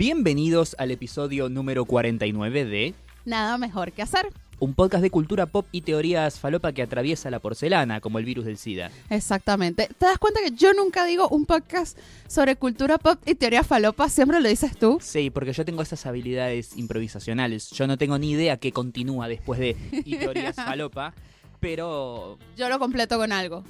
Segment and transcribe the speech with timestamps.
[0.00, 2.94] Bienvenidos al episodio número 49 de
[3.24, 4.28] Nada mejor que hacer.
[4.58, 8.44] un podcast de cultura pop y teorías falopa que atraviesa la porcelana, como el virus
[8.44, 8.90] del SIDA.
[9.08, 9.88] Exactamente.
[9.98, 14.10] ¿Te das cuenta que yo nunca digo un podcast sobre cultura pop y teoría falopa?
[14.10, 14.98] Siempre lo dices tú.
[15.00, 17.70] Sí, porque yo tengo esas habilidades improvisacionales.
[17.70, 21.14] Yo no tengo ni idea qué continúa después de y teorías falopa,
[21.58, 23.64] pero Yo lo completo con algo.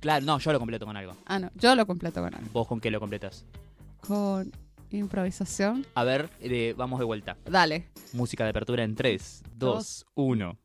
[0.00, 1.14] claro, no, yo lo completo con algo.
[1.26, 1.50] Ah, no.
[1.56, 2.48] Yo lo completo con algo.
[2.54, 3.44] ¿Vos con qué lo completas?
[4.00, 4.50] Con
[4.98, 5.86] improvisación.
[5.94, 7.36] A ver, eh, vamos de vuelta.
[7.44, 7.88] Dale.
[8.12, 10.58] Música de apertura en 3, 2, 1.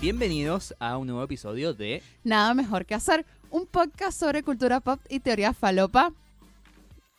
[0.00, 3.26] Bienvenidos a un nuevo episodio de Nada mejor que hacer.
[3.50, 6.12] Un podcast sobre cultura pop y teoría falopa.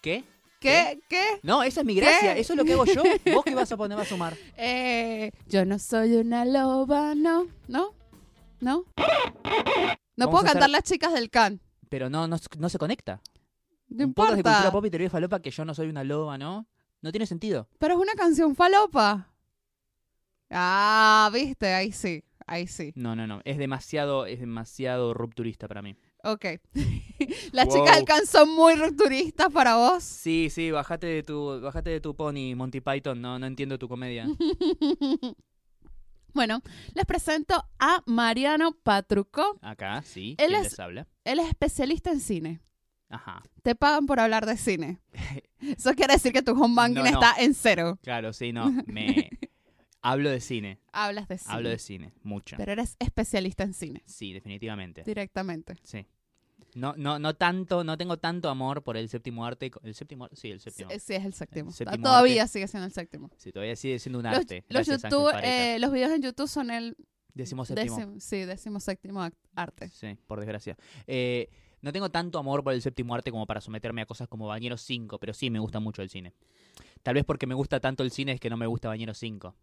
[0.02, 0.24] ¿Qué?
[0.62, 1.00] ¿Qué?
[1.10, 1.40] ¿Qué?
[1.44, 2.40] No, esa es mi gracia, ¿Qué?
[2.40, 3.04] eso es lo que hago yo.
[3.34, 4.38] ¿Vos qué vas a poner a sumar?
[4.56, 7.48] Eh, yo no soy una loba, no.
[7.68, 7.94] ¿No?
[8.62, 8.86] ¿No?
[10.18, 11.62] No puedo hacer- cantar las chicas del can.
[11.90, 13.22] Pero no, no, no se conecta.
[13.90, 14.72] No Un podcast de cultura importa.
[14.74, 16.68] pop y teoría falopa que yo no soy una loba, ¿no?
[17.02, 17.70] No tiene sentido.
[17.80, 19.32] Pero es una canción falopa.
[20.50, 22.92] Ah, viste, ahí sí, ahí sí.
[22.96, 23.42] No, no, no.
[23.46, 25.96] Es demasiado, es demasiado rupturista para mí.
[26.24, 26.46] Ok.
[27.54, 27.76] Las Wow.
[27.78, 30.04] chicas del can son muy rupturistas para vos.
[30.04, 33.22] Sí, sí, bájate de tu, bájate de tu pony, Monty Python.
[33.22, 34.28] No, no entiendo tu comedia.
[36.34, 36.62] bueno,
[36.94, 39.58] les presento a Mariano Patruco.
[39.62, 40.36] Acá, sí.
[40.38, 41.08] Él ¿Quién es- les habla?
[41.24, 42.60] Él es especialista en cine.
[43.10, 43.42] Ajá.
[43.64, 45.00] Te pagan por hablar de cine.
[45.60, 47.10] Eso quiere decir que tu home banking No, no.
[47.22, 47.98] está en cero.
[48.04, 48.70] Claro, sí, no.
[48.88, 49.30] Me
[50.02, 50.80] hablo de cine.
[50.92, 51.54] Hablas de cine.
[51.54, 52.58] Hablo de cine, mucho.
[52.58, 54.04] Pero eres especialista en cine.
[54.06, 55.04] Sí, definitivamente.
[55.04, 55.76] Directamente.
[55.84, 56.06] Sí.
[56.78, 59.72] No, no, no tanto, no tengo tanto amor por el séptimo arte.
[59.84, 60.36] ¿El séptimo arte?
[60.36, 60.90] Sí, el séptimo.
[60.92, 61.70] sí, es el séptimo.
[61.70, 62.54] El séptimo Todavía arte.
[62.54, 63.32] sigue siendo el séptimo.
[63.38, 64.64] Sí, todavía sigue siendo un Los, arte.
[64.70, 66.96] los YouTube, eh, los videos en YouTube son el
[67.34, 67.96] Décimo séptimo.
[67.96, 69.90] décimo, sí, décimo séptimo arte.
[69.90, 70.78] Sí, por desgracia.
[71.08, 71.50] Eh,
[71.82, 74.82] no tengo tanto amor por el séptimo arte como para someterme a cosas como Bañeros
[74.82, 76.34] 5, pero sí me gusta mucho el cine.
[77.02, 79.56] Tal vez porque me gusta tanto el cine es que no me gusta Bañeros 5.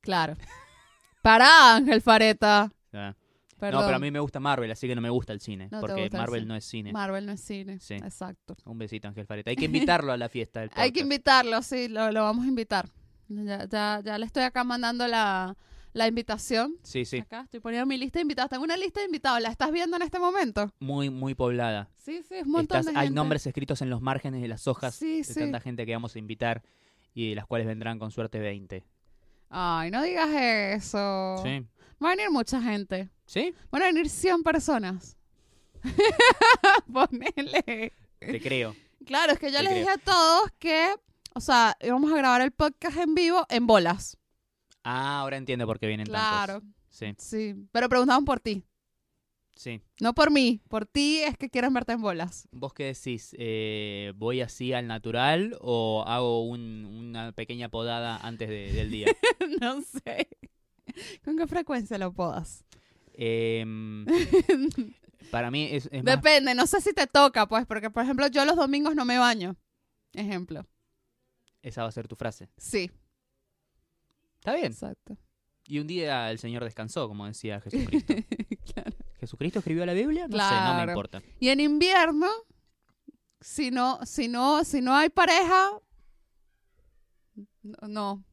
[0.00, 0.34] Claro.
[1.22, 2.72] Para Ángel Fareta.
[2.92, 3.14] Ah.
[3.58, 3.80] Perdón.
[3.80, 5.68] No, pero a mí me gusta Marvel, así que no me gusta el cine.
[5.70, 6.48] No porque Marvel cine.
[6.48, 6.92] no es cine.
[6.92, 7.80] Marvel no es cine.
[7.80, 7.94] Sí.
[7.94, 8.56] Exacto.
[8.64, 9.50] Un besito, Ángel Fareta.
[9.50, 12.48] Hay que invitarlo a la fiesta del Hay que invitarlo, sí, lo, lo vamos a
[12.48, 12.88] invitar.
[13.28, 15.56] Ya, ya, ya le estoy acá mandando la,
[15.92, 16.76] la invitación.
[16.82, 17.18] Sí, sí.
[17.18, 18.48] Acá estoy poniendo mi lista de invitados.
[18.50, 19.40] Tengo una lista de invitados.
[19.42, 20.72] ¿La estás viendo en este momento?
[20.78, 21.90] Muy, muy poblada.
[21.96, 23.16] Sí, sí, es un montón Estás- de hay gente.
[23.16, 25.40] nombres escritos en los márgenes de las hojas Sí, de sí.
[25.40, 26.62] tanta gente que vamos a invitar
[27.12, 28.84] y de las cuales vendrán con suerte 20.
[29.50, 31.36] Ay, no digas eso.
[31.42, 31.66] ¿Sí?
[32.02, 33.08] Va a venir mucha gente.
[33.28, 33.54] ¿Sí?
[33.70, 35.18] Van a venir 100 personas.
[36.92, 37.92] Ponele.
[38.18, 38.74] Te creo.
[39.04, 39.84] Claro, es que yo Te les creo.
[39.84, 40.94] dije a todos que,
[41.34, 44.16] o sea, íbamos a grabar el podcast en vivo en bolas.
[44.82, 46.74] Ah, ahora entiendo por qué vienen Claro, tantos.
[46.88, 47.54] Sí, sí.
[47.72, 48.64] Pero preguntaban por ti.
[49.54, 49.80] sí.
[50.00, 50.60] No por mí.
[50.68, 52.48] Por ti es que quieren verte en bolas.
[52.50, 53.34] ¿Vos qué decís?
[53.38, 59.06] Eh, ¿Voy así al natural o hago un- una pequeña podada antes de- del día?
[59.60, 60.28] no sé.
[61.24, 62.64] ¿Con qué frecuencia lo podas?
[63.20, 64.06] Em,
[65.32, 66.14] para mí es, es más...
[66.16, 69.18] Depende, no sé si te toca, pues, porque, por ejemplo, yo los domingos no me
[69.18, 69.56] baño.
[70.12, 70.64] Ejemplo.
[71.62, 72.48] Esa va a ser tu frase.
[72.56, 72.90] Sí.
[74.38, 74.66] Está bien.
[74.66, 75.18] Exacto.
[75.66, 78.14] Y un día el Señor descansó, como decía Jesucristo.
[78.72, 78.96] Claro.
[79.18, 80.28] ¿Jesucristo escribió la Biblia?
[80.28, 80.92] No sé, no me Claro.
[80.92, 81.22] importa.
[81.40, 82.28] Y en invierno,
[83.40, 85.70] si no, si no, si no hay pareja,
[87.62, 88.24] no, no,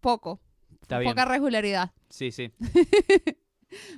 [0.00, 0.40] poco,
[0.82, 1.12] Está bien.
[1.12, 1.92] poca regularidad.
[2.10, 2.52] Sí, sí,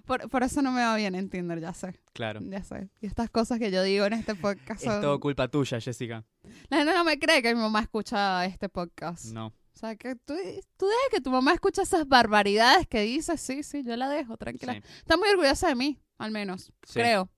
[0.04, 2.40] Por, por eso no me va bien en Tinder, ya sé, claro.
[2.42, 2.88] ya sé.
[3.00, 6.24] Y estas cosas que yo digo en este podcast Es todo culpa tuya, Jessica.
[6.68, 9.26] La gente no me cree que mi mamá escucha este podcast.
[9.26, 9.46] No.
[9.46, 10.34] O sea, que tú,
[10.78, 14.36] tú dejas que tu mamá escuche esas barbaridades que dices, sí, sí, yo la dejo,
[14.38, 14.72] tranquila.
[14.74, 16.94] Sí, Está muy orgullosa de mí, al menos, Sí.
[16.94, 17.28] creo.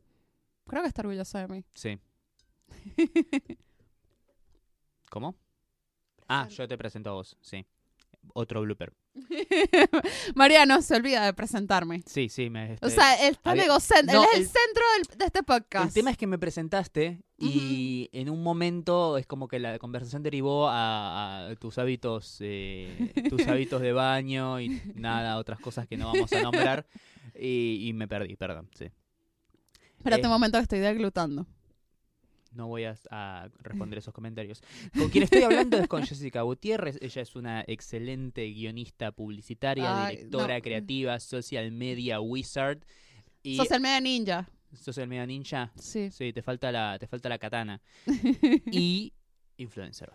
[0.68, 1.64] Creo que está orgullosa de mí.
[1.74, 1.98] sí.
[5.10, 5.34] ¿Cómo?
[6.28, 7.64] Ah, yo te presento a vos, sí.
[8.34, 8.92] Otro blooper.
[10.34, 12.02] Mariano se olvida de presentarme.
[12.06, 12.70] Sí, sí, me...
[12.70, 14.12] O este, sea, él está había- egocéntrico.
[14.22, 15.86] No, él es el, el- centro del- de este podcast.
[15.88, 20.22] El tema es que me presentaste y en un momento es como que la conversación
[20.22, 25.96] derivó a, a tus hábitos, eh, tus hábitos de baño y nada, otras cosas que
[25.96, 26.86] no vamos a nombrar
[27.34, 28.86] y, y me perdí, perdón, sí.
[29.96, 31.46] Espérate eh, un momento que estoy deglutando.
[32.58, 34.60] No voy a, a responder esos comentarios.
[34.98, 36.98] Con quien estoy hablando es con Jessica Gutiérrez.
[37.00, 40.62] Ella es una excelente guionista publicitaria, Ay, directora no.
[40.62, 42.80] creativa, social media wizard
[43.44, 44.50] y Social Media Ninja.
[44.74, 45.72] social media ninja.
[45.76, 46.10] Sí.
[46.10, 47.80] Sí, te falta la, te falta la katana.
[48.72, 49.12] y
[49.56, 50.12] influencer.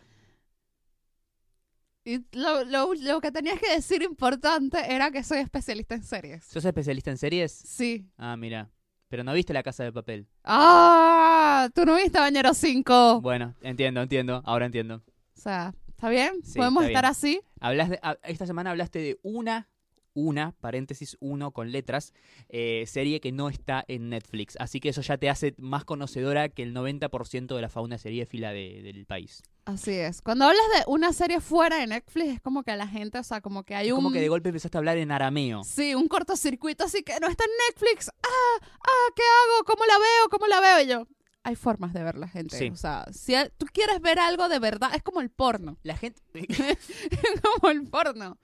[2.05, 6.43] Y lo, lo- lo que tenías que decir importante era que soy especialista en series.
[6.43, 7.51] ¿Sos especialista en series?
[7.53, 8.05] Sí.
[8.17, 8.69] Ah, mira.
[9.13, 10.25] Pero no viste la casa de papel.
[10.44, 11.69] ¡Ah!
[11.75, 13.21] Tú no viste Bañero 5.
[13.21, 14.42] Bueno, entiendo, entiendo.
[14.44, 15.04] Ahora entiendo.
[15.06, 16.31] O sea, ¿está bien?
[16.44, 17.12] Sí, ¿Podemos está estar bien.
[17.12, 17.42] así?
[17.60, 19.69] Hablas de- ah, esta semana hablaste de una,
[20.15, 22.12] una, paréntesis, uno con letras,
[22.50, 24.56] eh, serie que no está en Netflix.
[24.60, 28.51] Así que eso ya te hace más conocedora que el 90% de la fauna seriéfila
[28.51, 29.44] de- del país.
[29.65, 30.21] Así es.
[30.21, 33.24] Cuando hablas de una serie fuera de Netflix, es como que a la gente, o
[33.24, 34.00] sea, como que hay Es un...
[34.00, 35.63] como que de golpe empezaste a hablar en arameo.
[35.63, 38.10] Sí, un cortocircuito así que no está en Netflix.
[38.10, 39.63] Ah, ah, ¿qué hago?
[39.65, 40.30] ¿Cómo la veo?
[40.30, 40.81] ¿Cómo la veo?
[40.81, 41.07] Y yo,
[41.44, 42.57] hay formas de ver la gente.
[42.57, 42.69] Sí.
[42.71, 45.77] O sea, si tú quieres ver algo de verdad, es como el porno.
[45.83, 46.21] La gente...
[46.33, 48.38] Es como el porno.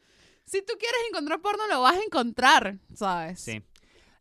[0.45, 3.41] Si tú quieres encontrar porno, lo vas a encontrar, ¿sabes?
[3.41, 3.61] Sí.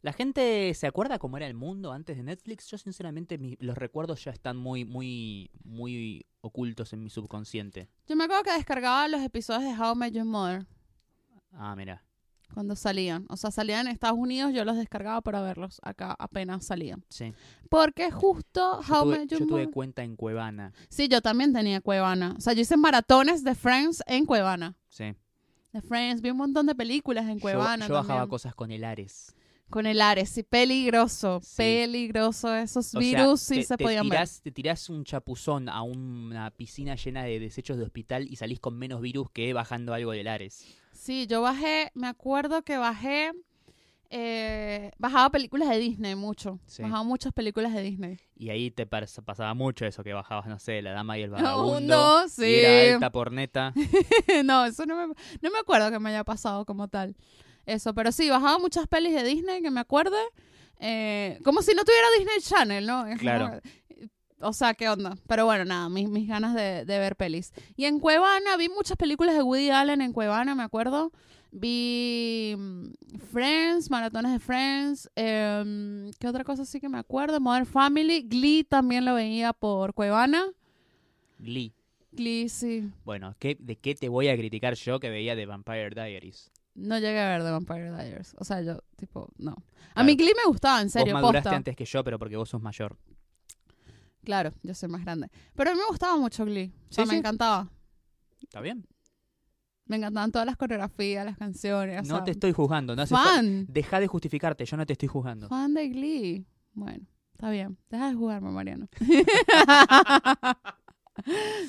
[0.02, 2.68] ¿La gente se acuerda cómo era el mundo antes de Netflix?
[2.68, 7.88] Yo sinceramente mi- los recuerdos ya están muy, muy, muy ocultos en mi subconsciente.
[8.06, 10.66] Yo me acuerdo que descargaba los episodios de How I Met Your Mother
[11.52, 12.04] Ah, mira.
[12.54, 13.26] cuando salían.
[13.28, 15.80] O sea, salían en Estados Unidos, yo los descargaba para verlos.
[15.82, 17.04] Acá apenas salían.
[17.08, 17.32] Sí.
[17.68, 19.74] Porque justo Yo How I tuve, Met yo Your tuve Mother...
[19.74, 20.72] cuenta en Cuevana.
[20.88, 22.34] Sí, yo también tenía Cuevana.
[22.38, 24.76] O sea, yo hice maratones de Friends en Cuevana.
[24.88, 25.14] Sí.
[25.72, 27.86] De Friends, vi un montón de películas en Yo- Cuevana.
[27.86, 28.30] yo, bajaba también.
[28.30, 29.34] cosas con el Ares.
[29.70, 31.56] Con el Ares, sí, peligroso, Sí.
[31.58, 32.54] peligroso.
[32.54, 35.82] Esos O sea, virus sí te, se te podían tirás, te tirás un chapuzón a
[35.82, 40.12] una piscina llena de desechos de hospital y salís con menos virus que bajando algo
[40.12, 40.64] del Ares.
[40.66, 40.78] ver.
[40.92, 43.32] Sí, yo bajé, me acuerdo que bajé,
[44.10, 46.58] eh, bajaba películas de Disney mucho.
[46.66, 46.82] Sí.
[46.82, 48.18] Bajaba muchas películas de Disney.
[48.36, 51.30] Y ahí te pas- pasaba mucho eso, que bajabas, no sé, La Dama y el
[51.30, 52.28] No, Vagabundo.
[52.28, 52.42] sí.
[52.46, 53.74] y era alta por neta.
[54.44, 57.14] no, eso no me, no me acuerdo que me haya pasado como tal.
[57.68, 60.16] Eso, pero sí, bajaba muchas pelis de Disney que me acuerde.
[60.80, 63.04] eh, como si no tuviera Disney Channel, ¿no?
[63.06, 63.48] Es Claro.
[63.48, 65.16] como- o sea, ¿qué onda?
[65.26, 67.52] Pero bueno, nada, mis, mis ganas de, de ver pelis.
[67.76, 71.10] Y en Cuevana, vi muchas películas de Woody Allen en Cuevana, me acuerdo.
[71.50, 72.86] Vi mm,
[73.32, 75.10] Friends, maratones de Friends.
[75.16, 77.40] em, ¿Qué otra cosa sí que me acuerdo?
[77.40, 78.22] Modern Family.
[78.22, 80.46] Glee también lo veía por Cuevana.
[81.40, 81.72] Glee.
[82.12, 82.88] Glee, sí.
[83.04, 86.52] Bueno, ¿qué, ¿de qué te voy a criticar yo que veía de Vampire Diaries?
[86.80, 88.34] No llegué a ver The Vampire Diaries.
[88.38, 89.52] O sea, yo, tipo, no.
[89.52, 90.06] A Claro.
[90.06, 91.56] mí Glee me gustaba, en serio, vos maduraste posta.
[91.56, 92.96] antes que yo, pero porque vos sos mayor.
[94.24, 95.28] Claro, yo soy más grande.
[95.54, 96.72] Pero a mí me gustaba mucho Glee.
[96.90, 97.18] O sea, Sí, me sí.
[97.18, 97.70] encantaba.
[98.42, 98.86] ¿Está bien?
[99.86, 102.00] Me encantaban todas las coreografías, las canciones.
[102.00, 102.94] o No sea, te estoy juzgando.
[102.94, 103.66] No fan.
[103.68, 105.48] Deja de justificarte, yo no te estoy juzgando.
[105.48, 106.46] Fan de Glee.
[106.74, 107.78] Bueno, está bien.
[107.90, 108.86] Deja de jugarme, Mariano.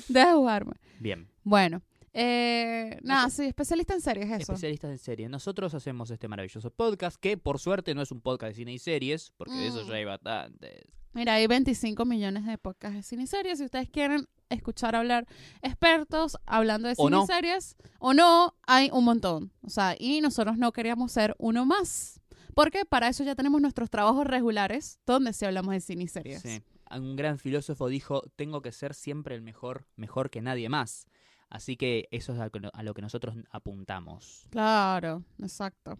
[0.08, 0.72] Deja de jugarme.
[1.00, 1.28] Bien.
[1.42, 1.82] Bueno.
[2.12, 4.36] Eh, nada, sí, especialista en series, eso.
[4.52, 5.30] Especialistas en series.
[5.30, 8.78] Nosotros hacemos este maravilloso podcast que, por suerte, no es un podcast de cine y
[8.78, 9.88] series, porque de eso Mm.
[9.88, 10.82] ya hay bastantes.
[11.12, 13.58] Mira, hay 25 millones de podcasts de cine y series.
[13.58, 15.26] Si ustedes quieren escuchar hablar
[15.62, 17.24] expertos hablando de O cine no.
[17.24, 19.52] y series o no, hay un montón.
[19.62, 22.20] O sea, y nosotros no queríamos ser uno más.
[22.54, 26.42] Porque para eso ya tenemos nuestros trabajos regulares donde sí hablamos de cine y series.
[26.42, 26.60] Sí.
[26.90, 31.06] Un gran filósofo dijo, tengo que ser siempre el mejor, mejor que nadie más.
[31.50, 34.46] Así que eso es a lo que- a lo que nosotros apuntamos.
[34.50, 35.98] Claro, exacto.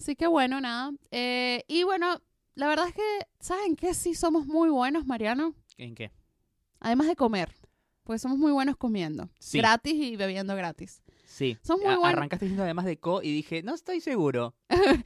[0.00, 0.90] Así que bueno, nada.
[1.10, 2.20] Eh, y bueno,
[2.54, 3.94] la verdad es que, ¿saben qué?
[3.94, 5.54] Sí somos muy buenos, Mariano.
[5.76, 6.10] ¿En qué?
[6.80, 7.52] Además de comer.
[8.04, 9.28] Porque somos muy buenos comiendo.
[9.38, 9.58] Sí.
[9.58, 11.02] Gratis y bebiendo gratis.
[11.26, 11.58] Sí.
[11.62, 12.04] Son muy buenos.
[12.18, 14.54] Arrancaste diciendo además de co y dije, no estoy seguro.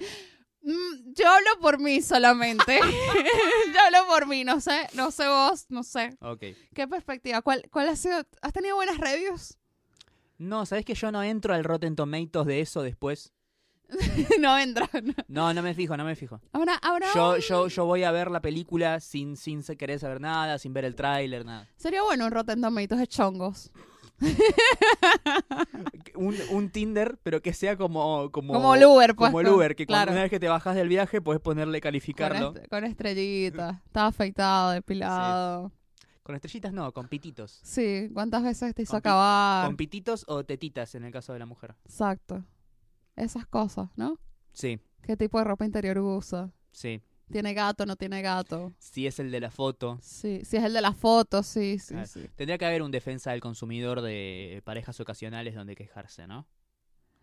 [0.63, 2.79] Mm, yo hablo por mí solamente.
[3.75, 6.15] yo hablo por mí, no sé, no sé vos, no sé.
[6.21, 6.45] Ok.
[6.75, 7.41] ¿Qué perspectiva?
[7.41, 8.23] ¿Cuál, cuál ha sido?
[8.43, 9.57] ¿Has tenido buenas reviews?
[10.41, 13.33] No, ¿sabes que yo no entro al Rotten Tomatoes de eso después?
[14.41, 14.89] no entran.
[15.29, 16.41] No, no me fijo, no me fijo.
[16.53, 17.09] Ahora, ahora.
[17.15, 20.87] Yo, yo, yo voy a ver la película sin, sin querer saber nada, sin ver
[20.87, 21.69] el tráiler, nada.
[21.77, 23.71] Sería bueno un Rotten Tomatoes de chongos.
[26.15, 28.31] Un, un Tinder, pero que sea como...
[28.31, 29.31] Como, Como el Uber, pues.
[29.31, 31.41] como el con- Uber, que cuando claro, una vez que te bajas del viaje puedes
[31.41, 32.55] ponerle con, calificarlo.
[32.57, 33.77] est- con estrellitas.
[33.87, 35.73] Estaba afeitado, depilado.
[36.31, 37.59] Con estrellitas no, con pititos.
[37.65, 39.67] Sí, ¿cuántas veces te hizo Con acabar?
[39.67, 41.75] Con pititos o tetitas en el caso de la mujer.
[41.85, 42.45] Exacto.
[43.17, 44.17] Esas cosas, ¿no?
[44.53, 46.53] Sí, ¿Qué tipo de ropa interior usa?
[46.71, 47.03] sí.
[47.33, 48.73] ¿Tiene gato no tiene gato?
[48.79, 49.99] Si es el de la foto.
[50.03, 52.29] Sí, si es el de las fotos, sí, sí, Ah, sí.
[52.37, 56.47] Tendría que haber un defensa del consumidor de parejas ocasionales donde quejarse, ¿no?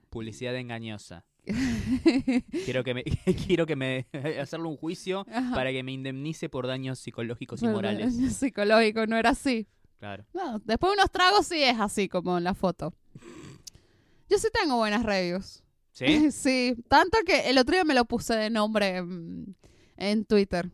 [0.09, 1.25] Publicidad engañosa.
[2.65, 3.03] Quiero que me
[3.47, 4.05] quiero que me
[4.41, 5.55] hacerle un juicio Ajá.
[5.55, 8.13] para que me indemnice por daños psicológicos y morales.
[8.35, 9.67] Psicológico, no era así.
[9.99, 10.25] Claro.
[10.33, 12.93] No, después de unos tragos sí es así como en la foto.
[14.29, 15.63] Yo sí tengo buenas reviews.
[15.93, 16.31] ¿Sí?
[16.31, 19.55] Sí, tanto que el otro día me lo puse de nombre en,
[19.95, 20.69] en Twitter.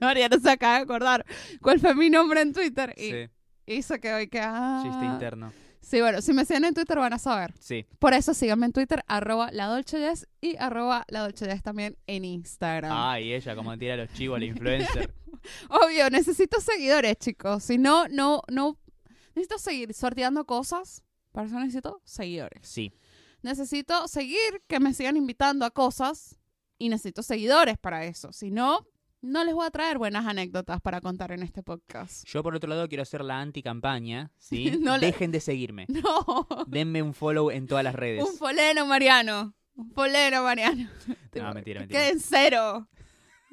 [0.00, 1.24] Mariano se acaba de acordar
[1.62, 2.92] cuál fue mi nombre en Twitter.
[2.96, 3.30] Y, Sí.
[3.66, 5.52] y se quedó y que, ah, Chiste interno.
[5.88, 7.54] Sí, bueno, si me siguen en Twitter van a saber.
[7.58, 7.86] Sí.
[7.98, 11.96] Por eso síganme en Twitter, arroba la Dolce Jess y arroba la Dolce Jess también
[12.06, 12.92] en Instagram.
[12.94, 15.14] Ay, ella, como tira los chivos la influencer.
[15.70, 17.64] Obvio, necesito seguidores, chicos.
[17.64, 18.78] Si no, no, no.
[19.34, 21.02] Necesito seguir sorteando cosas.
[21.32, 22.68] Para eso necesito seguidores.
[22.68, 22.92] Sí.
[23.40, 26.36] Necesito seguir que me sigan invitando a cosas
[26.76, 28.30] y necesito seguidores para eso.
[28.34, 28.86] Si no,
[29.20, 32.24] no les voy a traer buenas anécdotas para contar en este podcast.
[32.26, 34.72] Yo, por otro lado, quiero hacer la anti-campaña, ¿sí?
[34.80, 35.86] No le- Dejen de seguirme.
[35.88, 38.24] No, Denme un follow en todas las redes.
[38.24, 39.54] un poleno, Mariano.
[39.74, 40.88] Un poleno, Mariano.
[41.34, 42.00] No, mentira, mentira.
[42.00, 42.88] Queden cero.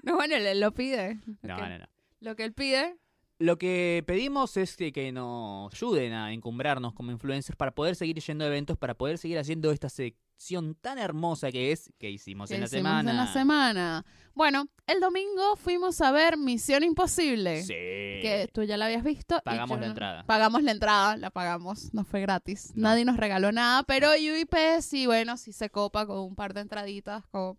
[0.04, 1.20] No, bueno, él lo pide.
[1.42, 1.86] No, no, no.
[2.20, 2.98] Lo que él pide.
[3.38, 8.18] Lo que pedimos es que, que nos ayuden a encumbrarnos como influencers para poder seguir
[8.20, 12.48] yendo a eventos, para poder seguir haciendo esta sección tan hermosa que es que hicimos
[12.48, 13.12] que en la hicimos semana.
[13.12, 14.06] en la semana.
[14.34, 17.64] Bueno, el domingo fuimos a ver Misión Imposible.
[17.64, 17.74] Sí.
[17.74, 19.36] Que tú ya la habías visto.
[19.36, 20.26] y Pagamos yo la entrada.
[20.26, 21.94] Pagamos la entrada, la pagamos.
[21.94, 22.72] No fue gratis.
[22.76, 22.84] No.
[22.84, 23.84] Nadie nos regaló nada.
[23.84, 27.26] Pero UIP sí, bueno, sí se copa con un par de entraditas.
[27.28, 27.58] Como...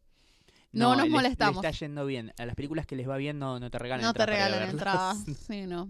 [0.78, 1.62] No nos les- molestamos.
[1.62, 2.33] les está yendo bien.
[2.38, 5.18] A las películas que les va bien no, no te regalan No te regalan entradas.
[5.47, 5.88] Sí, no.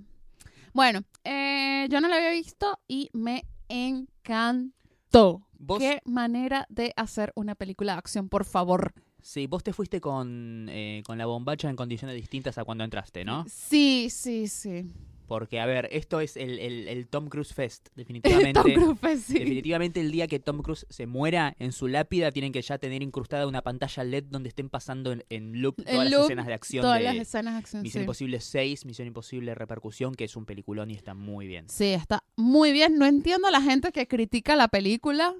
[0.72, 5.42] Bueno, eh, yo no la había visto y me encantó.
[5.58, 8.92] Vos, Qué manera de hacer una película de acción, por favor.
[9.22, 13.24] sí, vos te fuiste con, eh, con la bombacha en condiciones distintas a cuando entraste,
[13.24, 13.44] ¿no?
[13.48, 14.92] Sí, sí, sí.
[15.26, 18.60] Porque, a ver, esto es el, el- el Tom Cruise Fest, definitivamente.
[18.62, 19.34] Tom Cruise, pues, sí.
[19.34, 23.02] Definitivamente el día que Tom Cruise se muera, en su lápida tienen que ya tener
[23.02, 26.46] incrustada una pantalla LED donde estén pasando en, en loop todas En las loop, escenas
[26.46, 28.04] de acción Todas de las escenas de acción, Misión sí.
[28.04, 31.68] Imposible 6, Misión Imposible Repercusión, que es un peliculón y está muy bien.
[31.68, 32.98] Sí, está muy bien.
[32.98, 35.34] No entiendo a la gente que critica la película.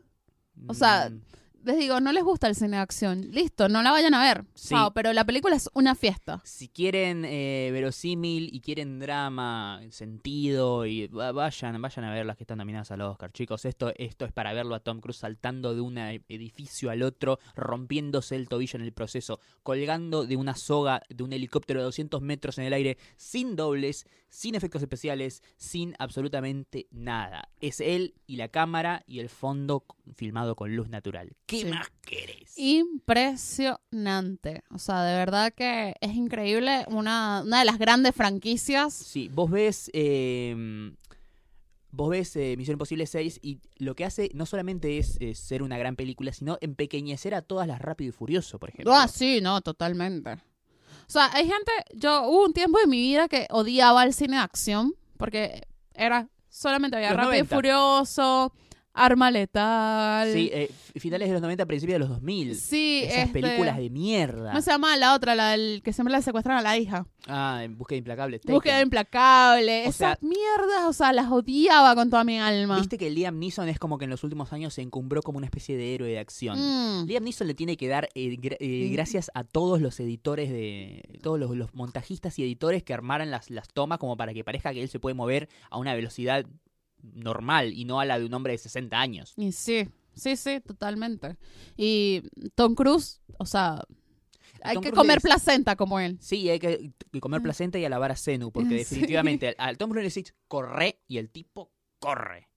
[0.67, 1.21] O sea, Mm,
[1.67, 3.23] Les digo, no les gusta el cine de acción.
[3.33, 4.45] Listo, no la vayan a ver.
[4.55, 4.69] Sí.
[4.69, 6.41] Chao, pero la película es una fiesta.
[6.45, 12.37] si quieren eh, verosímil y quieren drama, sentido, y va- vayan, vayan a ver las
[12.37, 13.65] que están nominadas al Oscar, chicos.
[13.65, 18.37] Esto, esto es para verlo a Tom Cruise saltando de un edificio al otro, rompiéndose
[18.37, 22.59] el tobillo en el proceso, colgando de una soga de un helicóptero de 200 metros
[22.59, 27.49] en el aire, sin dobles, sin efectos especiales, sin absolutamente nada.
[27.61, 31.33] Es él y la cámara y el fondo filmado con luz natural.
[31.47, 31.67] ¿Qué Sí.
[31.67, 32.53] más querés?
[32.57, 34.63] Impresionante.
[34.71, 36.85] O sea, de verdad que es increíble.
[36.89, 38.95] Una, una de las grandes franquicias.
[38.95, 39.91] Sí, vos ves.
[39.93, 40.93] eh,
[41.91, 45.79] vos ves eh, Misión Imposible 6 y lo que hace no solamente es, ser una
[45.79, 48.93] gran película, sino empequeñecer a todas las Rápido y Furioso, por ejemplo.
[48.95, 50.33] Ah, sí, no, totalmente.
[50.33, 51.73] O sea, hay gente.
[51.95, 54.95] Yo hubo un tiempo de mi vida que odiaba el cine de acción.
[55.17, 55.63] Porque
[55.95, 56.29] era.
[56.49, 57.55] Solamente había Los Rápido 90.
[57.55, 58.53] y Furioso,
[58.99, 60.33] Arma Letal.
[60.33, 62.55] Sí, eh, finales de los 90, principios de los 2000.
[62.57, 64.51] Sí, Esas este, películas de mierda.
[64.51, 65.35] ¿Cómo se llama la otra?
[65.35, 67.07] La del que siempre le secuestran a la hija.
[67.29, 68.39] Ah, en Búsqueda Implacable.
[68.39, 68.55] Taken.
[68.55, 69.85] Búsqueda implacable.
[69.87, 72.79] O Esas sea- mierdas, o sea, las odiaba con toda mi alma.
[72.79, 75.47] Viste que Liam Neeson es como que en los últimos años se encumbró como una
[75.47, 76.59] especie de héroe de acción.
[76.59, 77.07] Mm.
[77.07, 78.93] Liam Neeson le tiene que dar eh, gra- eh, Mm.
[78.95, 83.51] gracias a todos los editores de todos los, los montajistas y editores que armaran las,
[83.51, 86.47] las tomas como para que parezca que él se puede mover a una velocidad
[87.15, 89.33] normal y no a la de un hombre de 60 años.
[89.37, 91.37] Y sí, sí, sí, totalmente.
[91.77, 92.23] Y
[92.55, 93.83] Tom Cruise, o sea,
[94.63, 96.19] hay Tom que Cruise comer es- placenta como él.
[96.21, 100.05] Sí, hay que, comer placenta y alabar a Zenu, porque definitivamente al, al Tom Cruise
[100.05, 102.49] le decís, corre y el tipo corre.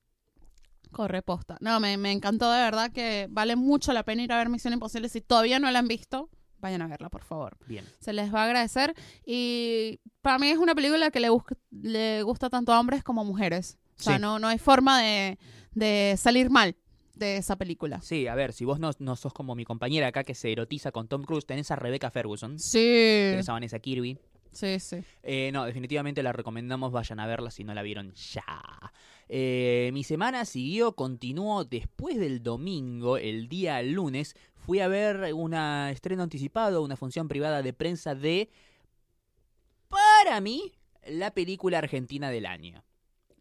[0.91, 1.57] Corre posta.
[1.61, 4.73] No, me, me encantó de verdad que vale mucho la pena ir a ver Misión
[4.73, 5.07] Imposible.
[5.07, 7.57] Si todavía no la han visto, vayan a verla, por favor.
[7.67, 7.85] Bien.
[7.99, 8.95] Se les va a agradecer.
[9.23, 11.29] Y para mí es una película que le,
[11.69, 13.77] le gusta tanto a hombres como a mujeres.
[13.99, 14.21] O sea, Sí.
[14.21, 15.37] no, no hay forma de,
[15.73, 16.75] de salir mal
[17.15, 17.99] de esa película.
[18.01, 20.91] Sí, a ver, si vos no, no sos como mi compañera acá que se erotiza
[20.91, 22.79] con Tom Cruise, tenés a Rebecca Ferguson, Sí,
[23.31, 24.17] tenés a Vanessa Kirby.
[24.53, 24.97] sí, sí.
[25.23, 28.93] Eh, no, definitivamente la recomendamos, vayan a verla si no la vieron ya.
[29.27, 35.91] Eh, mi semana siguió, continuó después del domingo, el día lunes, fui a ver una
[35.91, 38.49] estreno anticipado, una función privada de prensa de,
[39.89, 40.73] para mí,
[41.07, 42.83] la película argentina del año.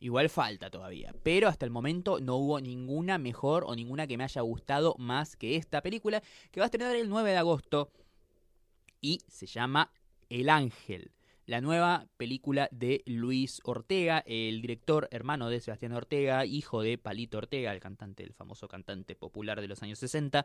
[0.00, 4.24] Igual falta todavía, pero hasta el momento no hubo ninguna mejor o ninguna que me
[4.24, 7.90] haya gustado más que esta película, que va a estrenar el 9 de agosto
[9.00, 9.92] y se llama
[10.28, 11.12] El Ángel
[11.48, 17.38] la nueva película de Luis Ortega, el director hermano de Sebastián Ortega, hijo de Palito
[17.38, 20.44] Ortega, el cantante, el famoso cantante popular de los años 60.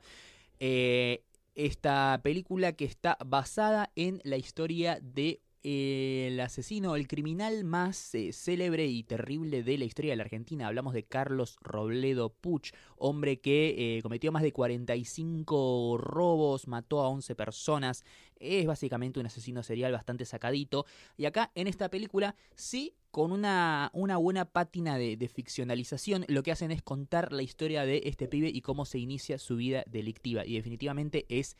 [0.62, 8.13] Eh, esta película que está basada en la historia de el asesino, el criminal más
[8.15, 10.67] eh, célebre y terrible de la historia de la Argentina.
[10.67, 17.08] Hablamos de Carlos Robledo Puch, hombre que eh, cometió más de 45 robos, mató a
[17.08, 18.03] 11 personas.
[18.39, 20.86] Es básicamente un asesino serial bastante sacadito.
[21.17, 26.41] Y acá en esta película sí con una, una buena pátina de, de, ficcionalización, lo
[26.41, 29.84] que hacen es contar la historia de este pibe y cómo se inicia su vida
[29.88, 30.46] delictiva.
[30.46, 31.55] Y definitivamente es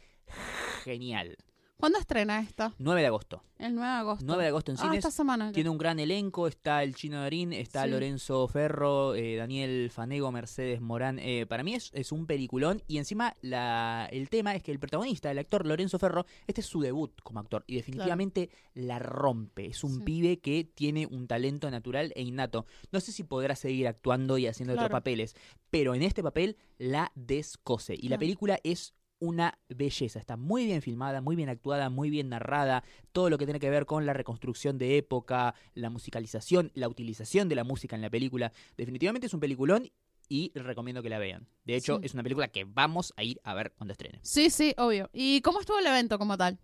[0.84, 1.38] genial.
[1.84, 2.74] ¿Cuándo estrena esta?
[2.78, 3.44] 9 de agosto.
[3.60, 4.24] El 9 de agosto.
[4.26, 4.98] 9 de agosto en Ah, cines.
[5.00, 5.52] esta semana.
[5.52, 7.90] Tiene un gran elenco, está el Chino Darín, está Sí.
[7.90, 11.20] Lorenzo Ferro, eh, Daniel Fanego, Mercedes Morán.
[11.20, 14.80] Eh, para mí es, es un peliculón y encima la, el tema es que el
[14.80, 19.66] protagonista, el actor Lorenzo Ferro, este es su debut como actor y definitivamente la rompe.
[19.66, 20.04] Es un Sí.
[20.06, 22.66] pibe que tiene un talento natural e innato.
[22.94, 25.36] No sé si podrá seguir actuando y haciendo otros papeles,
[25.70, 30.20] pero en este papel la descose y la película es una belleza.
[30.20, 32.84] Está muy bien filmada, muy bien actuada, muy bien narrada.
[33.12, 37.48] Todo lo que tiene que ver con la reconstrucción de época, la musicalización, la utilización
[37.50, 38.52] de la música en la película.
[38.78, 39.90] Definitivamente es un peliculón
[40.30, 41.48] y recomiendo que la vean.
[41.66, 42.06] De hecho, Sí.
[42.06, 44.20] es una película que vamos a ir a ver cuando estrene.
[44.24, 45.10] Sí, sí, obvio.
[45.14, 46.60] ¿Y cómo estuvo el evento como tal?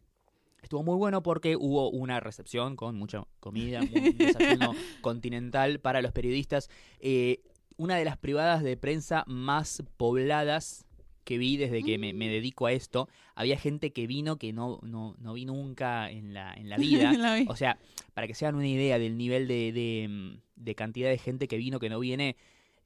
[0.62, 6.12] Estuvo muy bueno porque hubo una recepción con mucha comida, un desayuno continental para los
[6.12, 6.70] periodistas.
[7.00, 7.42] Eh,
[7.78, 10.86] una de las privadas de prensa más pobladas
[11.30, 13.08] que vi desde que me, me dedico a esto.
[13.36, 17.14] Había gente que vino que no, no, no vi nunca en la, en la vida.
[17.14, 17.46] La.
[17.48, 17.78] O sea,
[18.16, 21.48] para que se hagan una idea del nivel de, de, mm, de cantidad de gente
[21.48, 22.36] que vino que no viene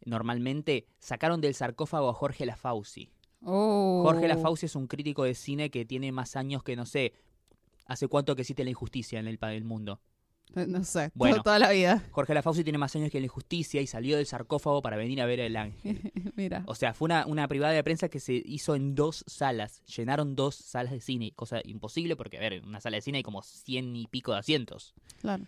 [0.04, 3.12] normalmente, sacaron del sarcófago a Jorge Lafauci.
[3.46, 4.02] Oh.
[4.04, 7.14] Jorge Lafauci es un crítico de cine que tiene más años que, no sé,
[7.86, 10.02] hace cuánto que existe la injusticia en el, el mundo.
[10.68, 11.38] No sé, Bueno.
[11.38, 12.04] to- toda la vida.
[12.12, 15.26] Jorge Lafauci tiene más años que la injusticia y salió del sarcófago para venir a
[15.26, 16.12] ver el ángel.
[16.36, 16.64] Mira.
[16.68, 19.82] O sea, fue una, una privada de prensa que se hizo en dos salas.
[19.86, 23.18] Llenaron dos salas de cine, cosa imposible porque, a ver, en una sala de cine
[23.18, 24.94] hay como cien y pico de asientos.
[25.22, 25.46] Claro.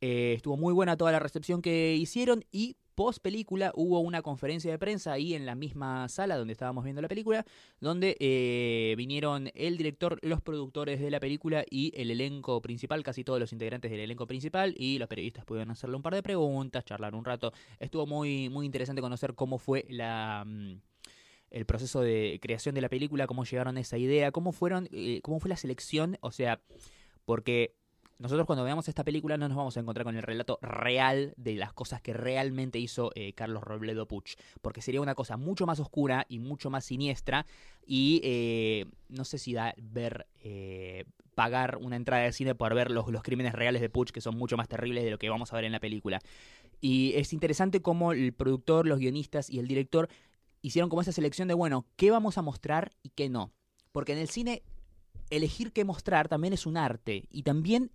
[0.00, 4.72] Eh, estuvo muy buena toda la recepción que hicieron y post película hubo una conferencia
[4.72, 7.46] de prensa ahí en la misma sala donde estábamos viendo la película,
[7.78, 13.22] donde eh, vinieron el director, los productores de la película y el elenco principal, casi
[13.22, 16.84] todos los integrantes del elenco principal y los periodistas pudieron hacerle un par de preguntas,
[16.84, 17.52] charlar un rato.
[17.78, 20.42] Estuvo muy, muy interesante conocer cómo fue la...
[20.44, 20.80] mm,
[21.50, 25.20] el proceso de creación de la película, cómo llegaron a esa idea, cómo fueron, eh,
[25.22, 26.60] cómo fue la selección, o sea,
[27.24, 27.76] porque
[28.18, 31.54] nosotros cuando veamos esta película no nos vamos a encontrar con el relato real de
[31.54, 35.78] las cosas que realmente hizo eh, Carlos Robledo Puch, porque sería una cosa mucho más
[35.78, 37.46] oscura y mucho más siniestra
[37.86, 41.04] y eh, no sé si da ver eh,
[41.36, 44.36] pagar una entrada de cine por ver los, los crímenes reales de Puch que son
[44.36, 46.20] mucho más terribles de lo que vamos a ver en la película.
[46.80, 50.08] Y es interesante cómo el productor, los guionistas y el director
[50.60, 53.52] hicieron como esa selección de, bueno, ¿qué vamos a mostrar y qué no?
[53.92, 54.62] Porque en el cine
[55.30, 57.90] elegir qué mostrar también es un arte y también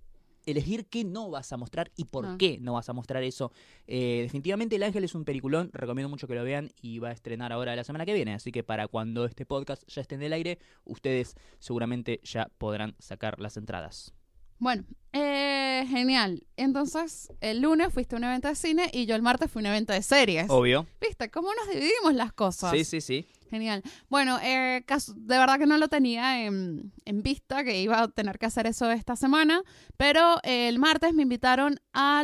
[0.45, 2.35] elegir qué no vas a mostrar y por Ah.
[2.37, 3.51] qué no vas a mostrar eso.
[3.87, 7.13] Eh, definitivamente El Ángel es un peliculón, recomiendo mucho que lo vean y va a
[7.13, 10.23] estrenar ahora la semana que viene, así que para cuando este podcast ya esté en
[10.23, 14.13] el aire, ustedes seguramente ya podrán sacar las entradas.
[14.63, 16.43] Bueno, eh, genial.
[16.55, 19.63] Entonces, el lunes fuiste a un evento de cine y yo el martes fui a
[19.63, 20.45] un evento de series.
[20.49, 20.87] Obvio.
[21.01, 21.29] ¿Viste?
[21.29, 22.71] ¿Cómo nos dividimos las cosas?
[22.71, 23.27] Sí, sí, sí.
[23.49, 23.83] Genial.
[24.09, 28.07] Bueno, eh, caso- de verdad que no lo tenía en, en vista, que iba a
[28.07, 29.61] tener que hacer eso esta semana,
[29.97, 32.23] pero eh, el martes me invitaron a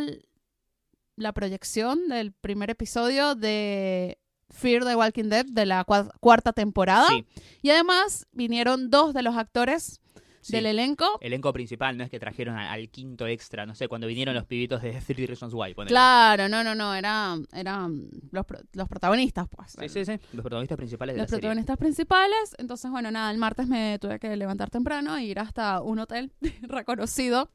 [1.16, 7.06] la proyección del primer episodio de Fear the Walking Dead de la cua- cuarta temporada.
[7.10, 7.26] Sí,
[7.62, 10.00] Y además vinieron dos de los actores
[10.40, 10.52] sí.
[10.52, 11.18] del elenco.
[11.20, 14.82] Elenco principal, no es que trajeron al quinto extra, no sé, cuando vinieron los pibitos
[14.82, 15.74] de 30 Reasons Why.
[15.74, 15.90] ponele.
[15.90, 19.72] Claro, no, no, no, eran, eran los, los protagonistas, pues.
[19.72, 20.12] Sí, sí, sí.
[20.32, 21.40] Los protagonistas principales de los la serie.
[21.40, 22.54] protagonistas principales.
[22.58, 26.32] Entonces, bueno, nada, el martes me tuve que levantar temprano e ir hasta un hotel
[26.62, 27.50] reconocido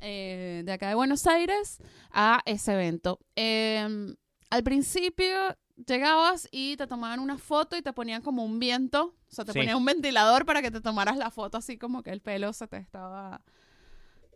[0.00, 1.78] eh, de acá de Buenos Aires
[2.10, 3.20] a ese evento.
[3.36, 4.14] Eh,
[4.50, 5.56] al principio
[5.86, 9.52] llegabas y te tomaban una foto y te ponían como un viento, o sea, te
[9.52, 9.58] Sí.
[9.58, 12.66] ponían un ventilador para que te tomaras la foto así como que el pelo se
[12.68, 13.40] te estaba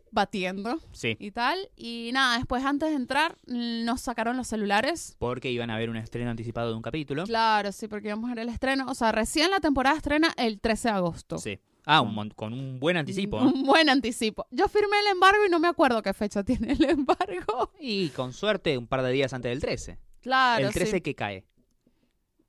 [0.09, 1.69] batiendo Sí, y tal.
[1.75, 5.15] Y nada, después antes de entrar nos sacaron los celulares.
[5.19, 7.25] porque iban a ver un estreno anticipado de un capítulo.
[7.25, 8.85] Claro, sí, porque íbamos a ver el estreno.
[8.87, 11.37] O sea, recién la temporada estrena el 13 de agosto.
[11.37, 11.59] Sí.
[11.85, 13.37] Ah, un con un buen anticipo.
[13.37, 14.45] Un buen anticipo.
[14.51, 17.71] Yo firmé el embargo y no me acuerdo qué fecha tiene el embargo.
[17.79, 19.97] Y con suerte, un par de días antes del 13.
[20.21, 21.01] Claro, el 13 sí.
[21.01, 21.45] que cae.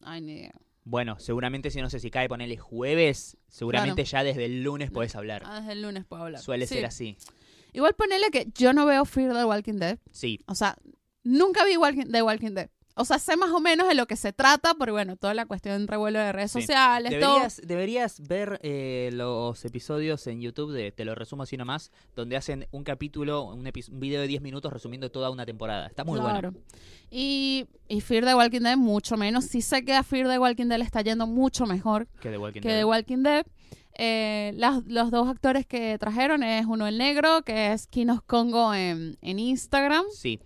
[0.01, 0.53] Ay, ni idea.
[0.85, 5.15] Bueno, seguramente si no sé si cae, ponele jueves, seguramente ya desde el lunes podés
[5.17, 5.43] hablar.
[5.45, 6.41] Ah, desde el lunes puedo hablar.
[6.41, 6.77] Suele Sí.
[6.77, 7.17] ser así.
[7.75, 9.99] Igual ponele que yo no veo Fear the Walking Dead.
[10.11, 10.77] Sí, O sea,
[11.25, 12.71] nunca vi Walking, The Walking Dead.
[12.99, 15.47] O sea, sé más o menos de lo que se trata, pero bueno, toda la
[15.47, 16.61] cuestión de revuelo de redes Sí.
[16.63, 17.35] sociales, todo.
[17.35, 22.37] Deberías, deberías ver eh, los episodios en YouTube de Te lo resumo así nomás, donde
[22.37, 25.87] hacen un capítulo, un, un video de 10 minutos resumiendo toda una temporada.
[25.87, 26.51] Está muy Claro.
[26.53, 26.67] bueno.
[27.11, 29.45] Y, y Fear the Walking Dead mucho menos.
[29.47, 32.39] Sí sé que a Fear the Walking Dead le está yendo mucho mejor Que The
[32.39, 32.79] Walking que Dead.
[32.81, 33.47] The Walking Dead.
[34.01, 38.73] Eh, las- los dos actores que trajeron es uno el negro, que es Kinos Congo
[38.73, 40.39] en, en Instagram, Sí,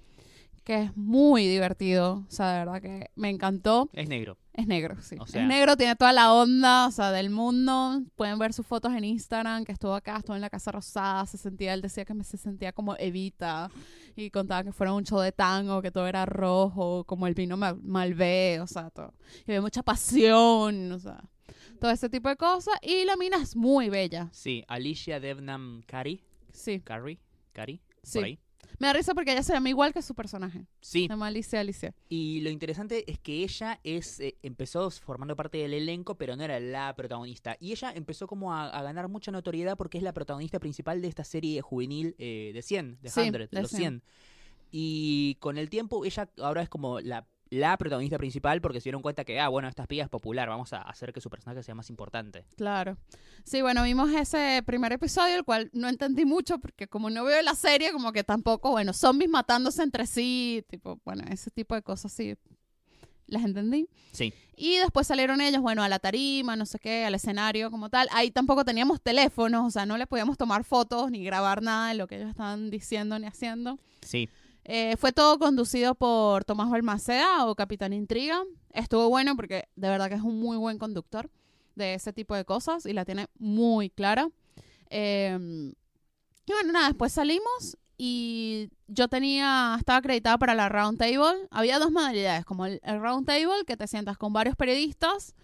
[0.64, 2.24] que es muy divertido.
[2.28, 3.90] O sea, de verdad que me encantó.
[3.92, 4.38] es negro.
[4.54, 5.16] Es negro, sí.
[5.18, 8.02] O sea- es negro, tiene toda la onda, o sea, del mundo.
[8.16, 11.38] Pueden ver sus fotos en Instagram, que estuvo acá, estuvo en la Casa Rosada, se
[11.38, 13.70] sentía, él decía que me se sentía como Evita
[14.14, 17.56] y contaba que fuera un show de tango, que todo era rojo, como el vino
[17.56, 19.14] mal- Malvé, o sea, todo.
[19.46, 21.24] Y había mucha pasión, o sea,
[21.80, 22.74] todo ese tipo de cosas.
[22.82, 26.22] Y la mina es muy bella, Sí, Alicia Devnam Cari.
[26.52, 27.18] sí, Carrie.
[27.54, 27.80] Cari.
[28.02, 28.18] sí.
[28.18, 28.38] Por ahí.
[28.78, 30.66] Me da risa porque ella se llama igual que su personaje.
[30.80, 31.94] Sí, Se llama Alicia Alicia.
[32.08, 36.42] y lo interesante es que ella es eh, empezó formando parte del elenco, pero no
[36.42, 37.56] era la protagonista.
[37.60, 41.08] Y ella empezó como a, a ganar mucha notoriedad porque es la protagonista principal de
[41.08, 43.80] esta serie juvenil eh, de 100, de Sí, 100, de de los 100.
[43.80, 44.02] 100.
[44.70, 49.02] Y con el tiempo ella ahora es como la, la protagonista principal porque se dieron
[49.02, 51.74] cuenta que, ah, bueno, esta espía es popular, vamos a hacer que su personaje sea
[51.74, 52.46] más importante.
[52.56, 52.96] Claro.
[53.44, 57.42] Sí, bueno, vimos ese primer episodio, el cual no entendí mucho porque como no veo
[57.42, 61.82] la serie, como que tampoco, bueno, zombies matándose entre sí, tipo, bueno, ese tipo de
[61.82, 62.36] cosas sí
[63.26, 63.86] las entendí.
[64.12, 67.90] Sí, Y después salieron ellos, bueno, a la tarima, no sé qué, al escenario como
[67.90, 68.08] tal.
[68.12, 71.94] Ahí tampoco teníamos teléfonos, o sea, no le podíamos tomar fotos ni grabar nada de
[71.94, 73.78] lo que ellos estaban diciendo ni haciendo.
[74.00, 74.30] sí.
[74.64, 78.42] Eh, fue todo conducido por Tomás Balmaceda o Capitán Intriga.
[78.72, 81.30] Estuvo bueno porque de verdad que es un muy buen conductor
[81.74, 84.30] de ese tipo de cosas y la tiene muy clara.
[84.90, 85.72] Eh,
[86.46, 91.46] y bueno, nada, después salimos y yo tenía, estaba acreditada para la Round Table.
[91.50, 95.34] Había dos modalidades, como el, el Round Table, que te sientas con varios periodistas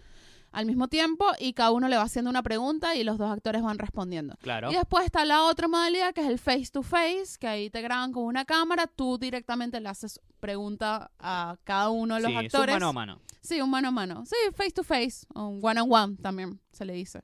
[0.51, 3.61] al mismo tiempo y cada uno le va haciendo una pregunta y los dos actores
[3.61, 4.35] van respondiendo.
[4.41, 4.71] Claro.
[4.71, 7.81] Y después está la otra modalidad que es el face to face, que ahí te
[7.81, 12.37] graban con una cámara, tú directamente le haces pregunta a cada uno de los sí,
[12.37, 12.75] actores.
[12.75, 13.21] mano a mano.
[13.41, 14.25] Sí, un mano a mano.
[14.25, 17.21] Sí, face to face, un one on one también se le dice.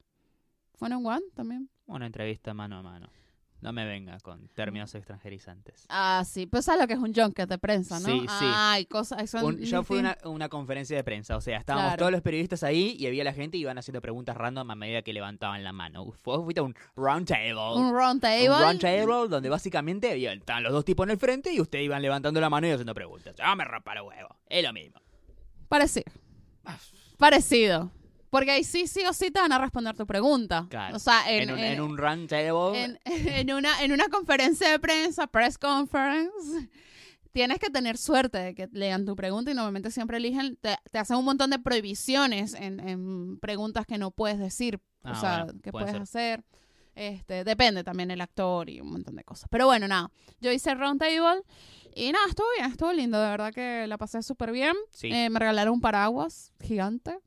[0.79, 1.69] One on one también.
[1.87, 3.09] Una entrevista mano a mano.
[3.65, 5.85] No me venga con términos extranjerizantes.
[5.89, 8.05] Ah, sí, pues sabes lo que es un junket de prensa, ¿no?
[8.05, 8.45] Sí, sí.
[8.53, 11.99] Ay, cosas, Un- yo fui a una, una conferencia de prensa, o sea, estábamos Claro.
[11.99, 15.01] todos los periodistas ahí y había la gente y iban haciendo preguntas random a medida
[15.01, 16.11] que levantaban la mano.
[16.21, 17.55] Fue, fuiste a un round table.
[17.75, 18.49] un round table.
[18.51, 21.85] Un round table donde básicamente había, estaban los dos tipos en el frente y ustedes
[21.85, 23.35] iban levantando la mano y haciendo preguntas.
[23.41, 24.31] Ah, me rompa los huevos.
[24.47, 25.01] Es lo mismo.
[25.67, 26.05] Parecido.
[27.17, 27.91] Parecido.
[28.35, 30.67] Porque ahí sí, sí o sí te van a responder tu pregunta.
[30.69, 30.97] Claro.
[30.97, 32.83] O sea, En, en, un, en- en un round table.
[32.83, 36.67] en, en una, en una conferencia de prensa, press conference,
[37.31, 40.97] tienes que tener suerte de que lean tu pregunta y normalmente siempre eligen, te, te
[40.99, 45.43] hacen un montón de prohibiciones en, en preguntas que no puedes decir, o Ah, sea,
[45.45, 46.39] bueno, que puede puedes ser.
[46.41, 46.43] hacer.
[46.95, 49.47] Este, depende también el actor y un montón de cosas.
[49.49, 51.41] Pero bueno, nada, yo hice el round table
[51.93, 54.75] y nada, estuvo bien, estuvo lindo, de verdad que la pasé súper bien.
[54.91, 55.09] sí.
[55.11, 57.17] Eh, me regalaron un paraguas gigante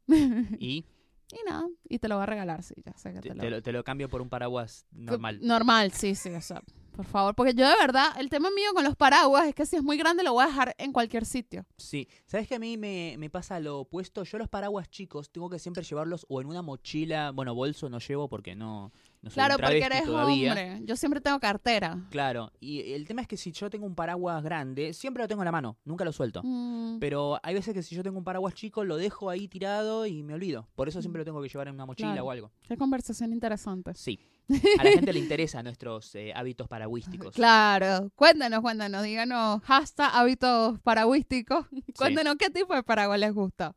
[0.59, 0.87] y
[1.33, 3.51] y nada, y te lo va a regalar, sí, ya sé que te, te, te
[3.51, 5.39] lo, te lo cambio por un paraguas normal.
[5.43, 6.63] Normal, sí, sí, o sea,
[6.99, 7.37] por favor.
[7.37, 9.97] Porque yo de verdad, el tema mío con los paraguas es que si es muy
[9.97, 11.65] grande lo voy a dejar en cualquier sitio.
[11.77, 14.25] Sí, ¿sabes que a mí me, me pasa lo opuesto?
[14.25, 18.01] Yo los paraguas chicos tengo que siempre llevarlos o en una mochila, bueno, bolso no
[18.01, 20.51] llevo porque no, no soy claro, un porque eres todavía.
[20.53, 20.81] hombre.
[20.85, 21.99] Yo siempre tengo cartera.
[22.11, 25.43] Claro, y el tema es que si yo tengo un paraguas grande, siempre lo tengo
[25.43, 26.41] en la mano, nunca lo suelto.
[26.45, 30.07] Mm, Pero hay veces que si yo tengo un paraguas chico, lo dejo ahí tirado
[30.07, 30.69] y me olvido.
[30.77, 32.27] Por eso siempre lo tengo que llevar en una mochila Claro.
[32.27, 32.51] o algo.
[32.69, 33.93] qué conversación interesante.
[33.95, 34.19] Sí.
[34.79, 37.35] A la gente le interesan nuestros eh, hábitos paragüísticos.
[37.35, 41.67] Claro, cuéntanos, cuéntanos, díganos, hashtag hábitos paragüísticos.
[41.97, 43.75] Cuéntanos qué tipo de paraguas les gusta.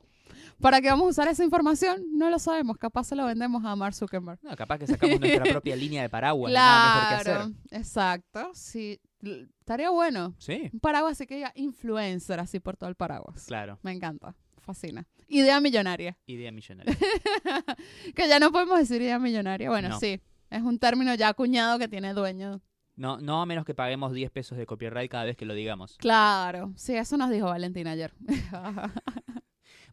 [0.62, 2.04] ¿Para qué vamos a usar esa información?
[2.14, 4.40] No lo sabemos, capaz se lo vendemos a Mark Zuckerberg.
[4.44, 6.52] No, capaz que sacamos nuestra propia línea de paraguas.
[6.54, 7.56] mejor que Claro, hacer.
[7.80, 8.52] exacto.
[8.54, 9.00] Sí,
[9.60, 10.36] estaría bueno.
[10.38, 13.44] Sí, Un paraguas así que diga influencer así por todo el paraguas.
[13.46, 13.80] claro.
[13.84, 15.06] Me encanta, fascina.
[15.28, 16.18] Idea millonaria.
[16.26, 16.96] Idea millonaria.
[18.16, 19.70] que ya no podemos decir idea millonaria.
[19.70, 20.00] Bueno, No.
[20.00, 22.62] sí, es un término ya acuñado que tiene dueño.
[22.98, 25.96] No, no a menos que paguemos 10 pesos de copyright cada vez que lo digamos.
[25.98, 28.14] Claro, sí, eso nos dijo Valentín ayer.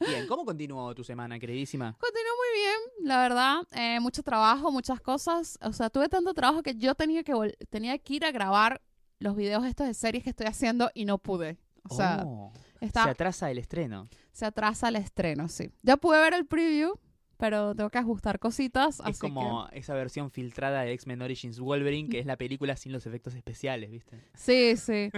[0.07, 1.97] Bien, ¿cómo continuó tu semana, queridísima?
[1.99, 3.63] Continuó muy bien, la verdad.
[3.73, 5.59] Eh, mucho trabajo, muchas cosas.
[5.63, 8.81] O sea, tuve tanto trabajo que yo tenía que, vol- tenía que ir a grabar
[9.19, 11.57] los videos estos de series que estoy haciendo y no pude.
[11.89, 14.09] O sea, Oh, está, se atrasa el estreno.
[14.33, 15.71] se atrasa el estreno, sí.
[15.83, 16.93] Ya pude ver el preview,
[17.37, 19.01] pero tengo que ajustar cositas.
[19.01, 22.93] así es como esa versión filtrada de X-Men Origins Wolverine, que es la película sin
[22.93, 24.21] los efectos especiales, ¿viste?
[24.35, 25.11] sí, sí.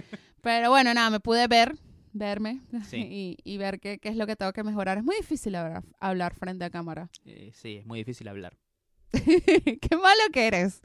[0.42, 1.76] Pero bueno, nada, me pude ver
[2.12, 2.96] verme Sí.
[3.10, 4.98] y, y ver qué, qué es lo que tengo que mejorar.
[4.98, 7.10] Es muy difícil hablar, hablar frente a cámara.
[7.24, 8.56] Eh, sí, es muy difícil hablar.
[9.12, 10.80] qué malo que eres.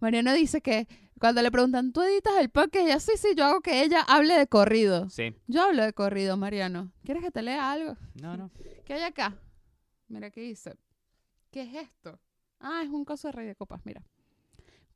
[0.00, 0.86] Mariano dice que
[1.18, 2.86] cuando le preguntan, ¿tú editas el podcast?
[2.86, 5.08] Ella, sí, sí, yo hago que ella hable de corrido.
[5.10, 5.34] Sí.
[5.46, 6.92] Yo hablo de corrido, Mariano.
[7.04, 7.96] ¿Quieres que te lea algo?
[8.20, 8.50] No, no.
[8.84, 9.36] ¿Qué hay acá?
[10.08, 10.74] Mira qué dice.
[11.50, 12.20] ¿Qué es esto?
[12.60, 14.02] Ah, es un coso de rey de copas, mira.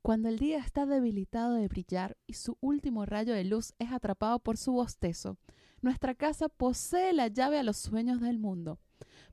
[0.01, 4.39] Cuando el día está debilitado de brillar y su último rayo de luz es atrapado
[4.39, 5.37] por su bostezo,
[5.81, 8.79] nuestra casa posee la llave a los sueños del mundo,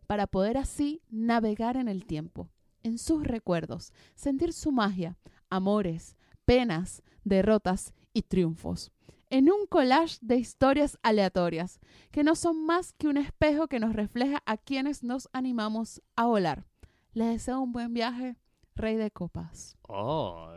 [0.06, 2.48] para poder así navegar en el tiempo,
[2.82, 5.18] en sus recuerdos, sentir su magia,
[5.50, 8.92] amores, penas, derrotas y triunfos,
[9.30, 11.80] en un collage de historias aleatorias,
[12.12, 16.26] que no son más que un espejo que nos refleja a quienes nos animamos a
[16.26, 16.64] volar.
[17.12, 18.36] Les deseo un buen viaje,
[18.74, 19.76] Rey de Copas.
[19.88, 20.50] Oh,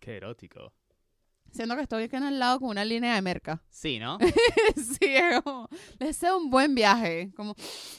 [0.00, 0.72] qué erótico.
[1.52, 3.62] Siento que estoy aquí en el lado con una línea de merca.
[3.70, 4.18] Sí, ¿no?
[4.76, 7.30] sí, es como, les deseo un buen viaje.
[7.36, 7.54] Como,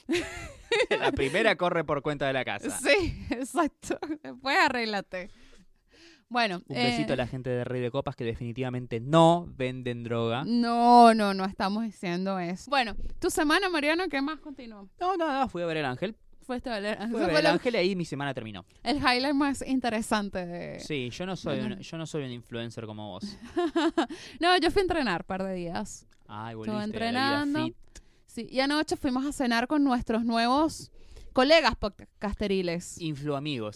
[0.99, 2.69] La primera corre por cuenta de la casa.
[2.69, 3.97] sí, exacto.
[4.21, 5.29] Después arréglate.
[6.27, 10.03] Bueno, Un eh, besito a la gente de Rey de Copas que definitivamente no venden
[10.03, 10.43] droga.
[10.45, 12.69] No, no, no estamos diciendo eso.
[12.69, 14.88] Bueno, tu semana, Mariano, ¿qué más continuó?
[14.99, 16.15] No, nada, fui a ver el ángel.
[16.57, 16.97] Leer.
[17.09, 18.65] Fui a ver el ángel y ahí mi semana terminó.
[18.83, 20.79] el highlight más interesante de...
[20.79, 21.75] Sí, yo no soy Bueno.
[21.75, 23.38] un, yo no soy un influencer como vos.
[24.39, 26.05] no, yo fui a entrenar un par de días.
[26.27, 27.65] Ay, Estuve volviste a la vida entrenando.
[27.65, 27.75] fit.
[28.27, 30.91] Sí, y anoche fuimos a cenar con nuestros nuevos
[31.33, 32.99] colegas podcasteriles.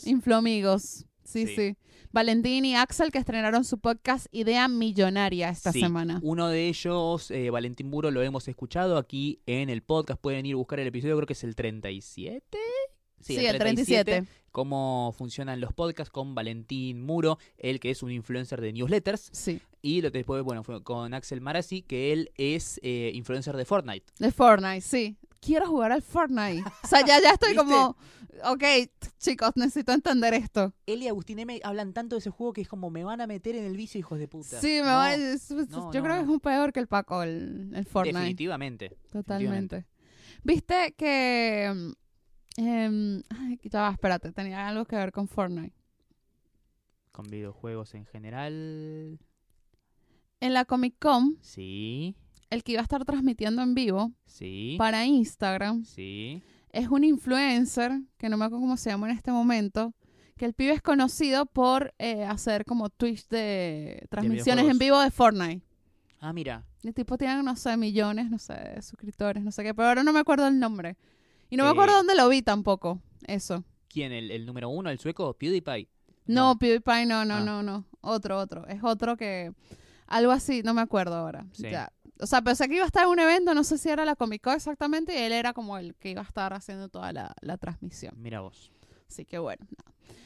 [0.05, 1.05] Influ amigos.
[1.23, 1.75] Sí, sí, Sí.
[2.12, 6.19] Valentín y Axel que estrenaron su podcast Idea Millonaria esta Sí, semana.
[6.21, 10.21] Uno de ellos, eh, Valentín Muro, lo hemos escuchado aquí en el podcast.
[10.21, 12.57] Pueden ir a buscar el episodio, creo que es el 37.
[13.21, 14.25] Sí, el 37.
[14.51, 19.29] Cómo funcionan los podcasts con Valentín Muro, él que es un influencer de newsletters.
[19.31, 23.65] Sí, Y lo- después, bueno, fue con Axel Marazzi, que él es eh, influencer de
[23.65, 24.06] Fortnite.
[24.17, 25.17] de Fortnite, sí.
[25.41, 26.63] Quiero jugar al Fortnite.
[26.84, 27.98] O sea, ya, ya estoy como,
[28.46, 28.63] ok,
[29.19, 30.74] chicos, necesito entender esto.
[30.86, 33.28] Él y Agustín M hablan tanto de ese juego que es como me van a
[33.28, 34.62] meter en el vicio, hijos de puta.
[34.62, 36.80] Sí, me No, va, es- es- no, yo no, creo que es un peor que
[36.80, 38.17] el Paco, el, el Fortnite.
[38.19, 38.98] Definitivamente.
[39.12, 39.86] Totalmente.
[40.43, 41.93] Viste que.
[42.58, 45.76] ay, ya va, espérate, tenía algo que ver con Fortnite.
[47.12, 49.19] Con videojuegos en general.
[50.43, 52.15] En la Comic Con, Sí,
[52.49, 56.41] el que iba a estar transmitiendo en vivo sí, para Instagram sí.
[56.71, 59.93] es un influencer, que no me acuerdo cómo se llama en este momento,
[60.38, 65.12] que el pibe es conocido por eh, hacer como Twitch de transmisiones en vivo de
[65.12, 65.62] Fortnite.
[66.19, 66.65] Ah, mira.
[66.84, 70.03] El tipo tiene, no sé, millones, no sé, de suscriptores, no sé qué, pero ahora
[70.03, 70.97] no me acuerdo el nombre.
[71.49, 73.63] Y no me Eh, acuerdo dónde lo vi tampoco, eso.
[73.88, 74.12] ¿Quién?
[74.12, 75.34] ¿El, el número uno, el sueco?
[75.36, 75.88] PewDiePie.
[76.25, 76.60] No, No.
[76.60, 77.41] PewDiePie, no, no, Ah.
[77.41, 77.86] no, no.
[78.01, 78.65] Otro, otro.
[78.67, 79.53] Es otro que.
[80.13, 81.45] Algo así, no me acuerdo ahora.
[81.54, 81.69] Sí.
[81.71, 81.91] Ya.
[82.19, 84.15] O sea, pensé que iba a estar en un evento, no sé si era la
[84.15, 87.34] Comic Con exactamente, y él era como el que iba a estar haciendo toda la,
[87.41, 88.13] la transmisión.
[88.17, 88.71] Mira vos.
[89.10, 89.65] Así que bueno.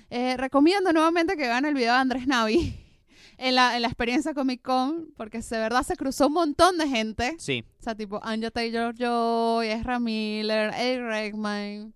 [0.10, 2.76] Eh, recomiendo nuevamente que vean el video de Andrés Navi
[3.38, 6.88] en la, en la experiencia Comic Con, porque de verdad se cruzó un montón de
[6.88, 7.36] gente.
[7.40, 11.94] Sí, O sea, tipo Anja Taylor Joy, Ezra Miller, Eric Redmayne.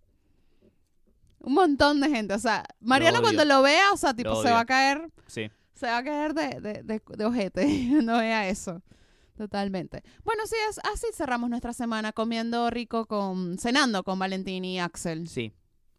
[1.40, 2.34] Un montón de gente.
[2.34, 5.50] O sea, Mariano cuando lo vea, o sea, tipo, Lo se va a caer, sí.
[5.82, 7.66] Se va a caer de, de, de, de ojete.
[8.04, 8.84] no vea eso.
[9.36, 10.04] Totalmente.
[10.24, 15.28] Bueno, sí, es, así cerramos nuestra semana comiendo rico con, cenando con Valentín y Axel.
[15.28, 15.54] Sí.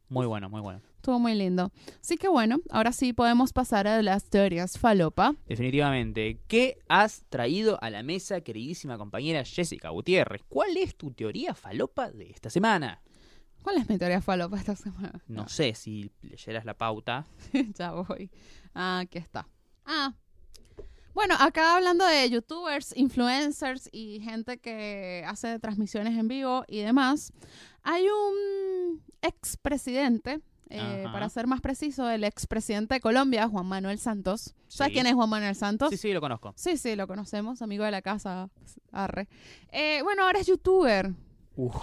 [0.09, 0.81] Muy bueno, muy bueno.
[0.95, 1.73] Estuvo muy lindo.
[2.01, 5.35] Así que bueno, ahora sí podemos pasar a las teorías falopa.
[5.47, 6.39] Definitivamente.
[6.47, 10.43] ¿Qué has traído a la mesa, queridísima compañera Jessica Gutiérrez?
[10.49, 13.03] ¿Cuál es tu teoría falopa de esta semana?
[13.65, 15.21] ¿Cuál es mi teoría falopa esta semana?
[15.27, 17.27] No sé si leyeras la pauta.
[17.75, 18.31] ya voy.
[18.75, 19.49] Ah, aquí está.
[19.85, 20.15] Ah.
[21.15, 27.33] Bueno, acá hablando de youtubers, influencers y gente que hace transmisiones en vivo y demás,
[27.83, 30.41] hay un expresidente,
[30.71, 34.55] eh, para ser más preciso, el expresidente de Colombia, Juan Manuel Santos.
[34.69, 34.95] ¿Sabes Sí.
[34.95, 35.91] quién es Juan Manuel Santos?
[35.91, 36.55] Sí, sí, lo conozco.
[36.57, 38.49] Sí, sí, lo conocemos, amigo de la casa,
[38.91, 39.29] arre.
[39.71, 41.13] Eh, bueno, ahora es youtuber.
[41.57, 41.77] Uf.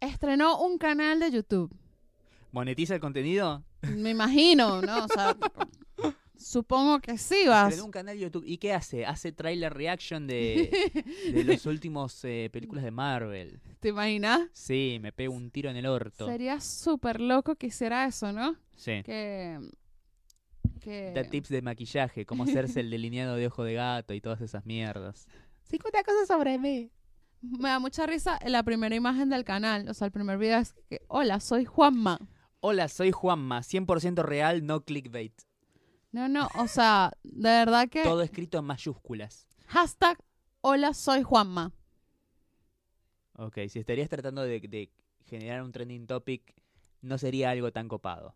[0.00, 1.74] Estrenó un canal de YouTube.
[2.54, 3.64] ¿Monetiza el contenido?
[3.96, 5.06] Me imagino, ¿no?
[5.06, 5.36] O sea,
[6.36, 7.70] supongo que sí vas.
[7.70, 8.44] Estrenó un canal de YouTube.
[8.46, 9.04] ¿Y qué hace?
[9.04, 10.70] Hace trailer reaction de,
[11.32, 13.60] de los últimos eh, películas de Marvel.
[13.80, 14.42] ¿Te imaginas?
[14.52, 16.26] Sí, me pego un tiro en el orto.
[16.28, 18.54] Sería súper loco que hiciera eso, ¿no?
[18.76, 19.02] Sí.
[19.02, 19.58] Que.
[20.80, 21.10] que...
[21.12, 24.64] Da tips de maquillaje, cómo hacerse el delineado de ojo de gato y todas esas
[24.64, 25.26] mierdas.
[25.64, 26.92] 50 cosas sobre mí.
[27.40, 29.88] Me da mucha risa la primera imagen del canal.
[29.88, 32.20] O sea, el primer video es que, hola, soy Juanma.
[32.66, 35.34] Hola, soy Juanma, 100% real, no clickbait.
[36.12, 38.02] No, no, o sea, de verdad que...
[38.02, 39.46] Todo escrito en mayúsculas.
[39.66, 40.16] Hashtag
[40.62, 41.72] hola, soy Juanma.
[43.36, 44.90] Ok, si estarías tratando de, de
[45.26, 46.54] generar un trending topic,
[47.02, 48.34] no sería algo tan copado.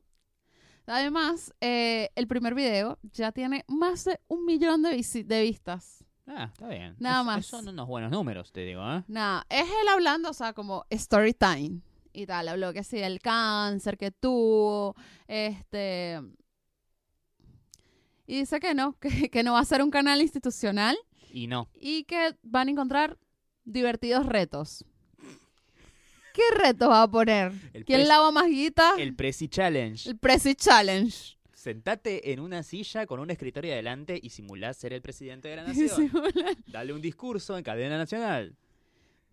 [0.84, 6.04] Además, eh, el primer video ya tiene más de un millón de, vistas.
[6.26, 6.96] Ah, está bien.
[6.98, 7.46] Nada Es- más.
[7.46, 9.02] Son unos buenos números, te digo, ¿eh?
[9.08, 11.80] Nada, es él hablando, o sea, como story time
[12.12, 12.48] y tal.
[12.48, 14.94] Habló que sí, del cáncer que tuvo,
[15.26, 16.20] este...
[18.26, 20.96] Y dice que no, que, que no va a ser un canal institucional
[21.32, 21.68] Y no.
[21.74, 23.16] y que van a encontrar
[23.64, 24.84] divertidos retos.
[26.34, 27.52] ¿Qué retos va a poner?
[27.72, 28.92] El ¿Quién lava más guita?
[28.98, 30.08] El Prezi Challenge.
[30.08, 31.36] El Prezi Challenge.
[31.52, 35.64] Sentate en una silla con un escritorio adelante y simulá ser el presidente de la
[35.66, 36.12] nación.
[36.68, 38.54] Dale un discurso en cadena nacional.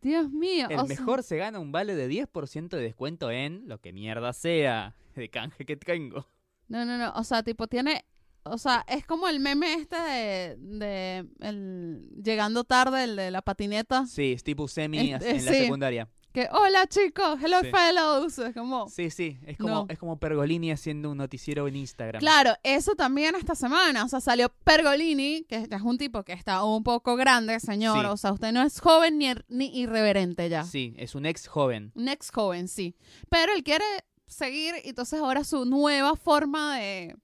[0.02, 0.68] Dios mío.
[0.70, 3.94] El o sea, mejor se gana un vale de 10% de descuento en lo que
[3.94, 6.28] mierda sea de canje que tengo.
[6.68, 7.12] No, no, no.
[7.16, 8.06] O sea, tipo, tiene.
[8.44, 10.56] O sea, es como el meme este de.
[10.60, 14.06] de el, llegando tarde, el de la patineta.
[14.06, 15.60] Sí, Steve Buscemi Este, en la sí.
[15.60, 16.10] secundaria.
[16.36, 17.72] Que, hola chicos, hello Sí.
[17.72, 18.38] fellows.
[18.40, 18.90] Es como.
[18.90, 19.86] Sí, sí, es como, No.
[19.90, 22.20] es como Pergolini haciendo un noticiero en Instagram.
[22.20, 24.04] Claro, eso también esta semana.
[24.04, 28.02] O sea, salió Pergolini, que es un tipo que está un poco grande, señor.
[28.02, 28.06] Sí.
[28.08, 30.66] O sea, usted no es joven ni, ni irreverente ya.
[30.66, 31.94] Sí, es un ex joven.
[31.96, 32.96] Un ex joven, sí.
[33.30, 33.86] Pero él quiere
[34.28, 37.16] seguir, y entonces ahora su nueva forma de,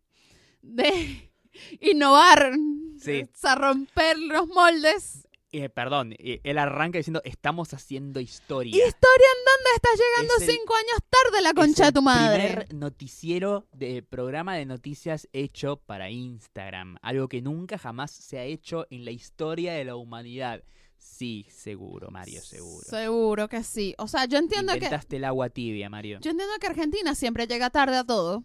[0.62, 1.30] de
[1.82, 2.54] innovar,
[2.97, 3.24] Sí.
[3.24, 5.28] o sea, romper los moldes.
[5.53, 8.71] Eh, perdón, eh, él arranca diciendo, estamos haciendo historia.
[8.71, 12.01] ¿Historia en dónde estás llegando Es el- cinco años tarde la Es concha de tu
[12.01, 12.47] madre?
[12.47, 16.95] primer noticiero de programa de noticias hecho para Instagram.
[17.01, 20.63] Algo que nunca jamás se ha hecho en la historia de la humanidad.
[20.97, 22.85] Sí, seguro, Mario, seguro.
[22.87, 23.93] Seguro que sí.
[23.97, 26.19] O sea, yo entiendo que Inventaste el agua tibia, Mario.
[26.21, 28.43] yo entiendo que Argentina siempre llega tarde a todo.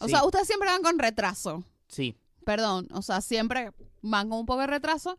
[0.00, 0.10] O Sí.
[0.10, 1.64] sea, ustedes siempre van con retraso.
[1.88, 3.70] Sí, perdón, o sea, siempre
[4.02, 5.16] van con un poco de retraso.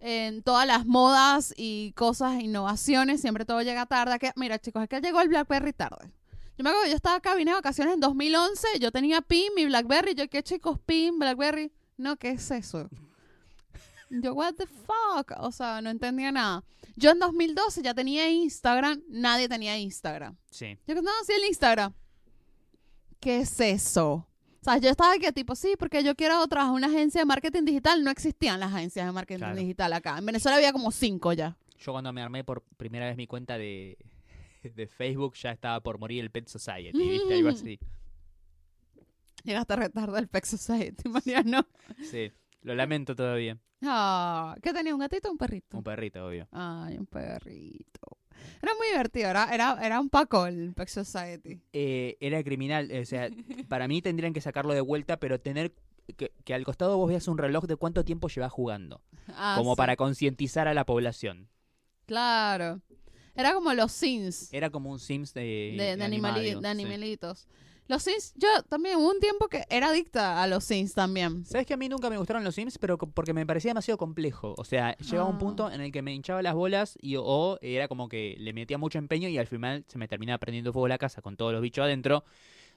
[0.00, 4.18] En todas las modas y cosas, innovaciones, siempre todo llega tarde.
[4.18, 6.10] Que, mira, chicos, es que llegó el BlackBerry tarde.
[6.58, 9.66] Yo me acuerdo, yo estaba acá, vine de vacaciones en 2011, yo tenía PIN, mi
[9.66, 10.78] BlackBerry, yo, ¿qué chicos?
[10.86, 11.70] PIN, BlackBerry.
[11.98, 12.88] No, ¿qué es eso?
[14.08, 15.32] Yo, what the fuck?
[15.38, 16.64] O sea, no entendía nada.
[16.94, 20.36] Yo en 2012 ya tenía Instagram, nadie tenía Instagram.
[20.50, 20.78] sí.
[20.86, 21.92] Yo que no, sí, el Instagram.
[23.20, 24.26] ¿Qué es eso?
[24.66, 27.24] O sea, yo estaba aquí tipo, sí, porque yo quiero trabajar en una agencia de
[27.24, 28.02] marketing digital.
[28.02, 29.56] No existían las agencias de marketing Claro.
[29.56, 30.18] digital acá.
[30.18, 31.56] En Venezuela había como cinco ya.
[31.78, 33.96] Yo cuando me armé por primera vez mi cuenta de,
[34.64, 37.34] de Facebook ya estaba por morir el Pet Society, ¿viste?
[37.34, 37.78] Algo así.
[39.44, 41.64] Llegaste retardo el Pet Society, Mariano.
[42.10, 43.56] Sí, lo lamento todavía.
[43.84, 44.94] Ah, ¿Qué tenía?
[44.94, 45.76] ¿Un gatito o un perrito?
[45.78, 46.48] Un perrito, obvio.
[46.50, 48.18] Ay, un perrito.
[48.62, 51.60] Era muy divertido, era, era, era un paco el Pet Society.
[51.72, 53.28] Eh, era criminal, o sea,
[53.68, 55.72] para mí tendrían que sacarlo de vuelta, pero tener
[56.16, 59.74] que, que al costado vos veas un reloj de cuánto tiempo llevas jugando, Ah, como
[59.74, 59.76] sí.
[59.78, 61.48] para concientizar a la población.
[62.06, 62.80] Claro.
[63.34, 64.52] Era como los Sims.
[64.52, 66.68] Era como un Sims de, de, de, animali- animado, de
[67.34, 67.46] sí.
[67.88, 71.44] Los Sims, yo también hubo un tiempo que era adicta a los Sims también.
[71.44, 72.78] ¿Sabes que a mí nunca me gustaron los Sims?
[72.78, 74.54] Pero porque me parecía demasiado complejo.
[74.58, 75.38] O sea, llegaba un Ah.
[75.38, 78.76] punto en el que me hinchaba las bolas y o era como que le metía
[78.76, 81.62] mucho empeño y al final se me terminaba prendiendo fuego la casa con todos los
[81.62, 82.24] bichos adentro.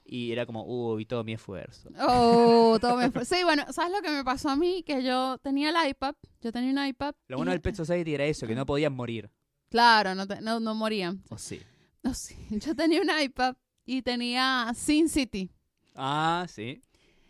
[0.04, 1.88] Y era como, uy, todo mi esfuerzo.
[2.08, 4.82] Oh, todo me fue- Sí, bueno, ¿sabes lo que me pasó a mí?
[4.84, 7.14] Que yo tenía el iPad, yo tenía un iPad.
[7.28, 9.30] Lo bueno y- del Pet Society era eso, que no podían morir.
[9.68, 11.22] Claro, no, te- no, no morían.
[11.30, 11.60] O sí.
[12.02, 12.34] No, sí.
[12.50, 13.56] Yo tenía un iPad
[13.96, 15.50] y tenía Sin City.
[15.96, 16.82] Ah, sí.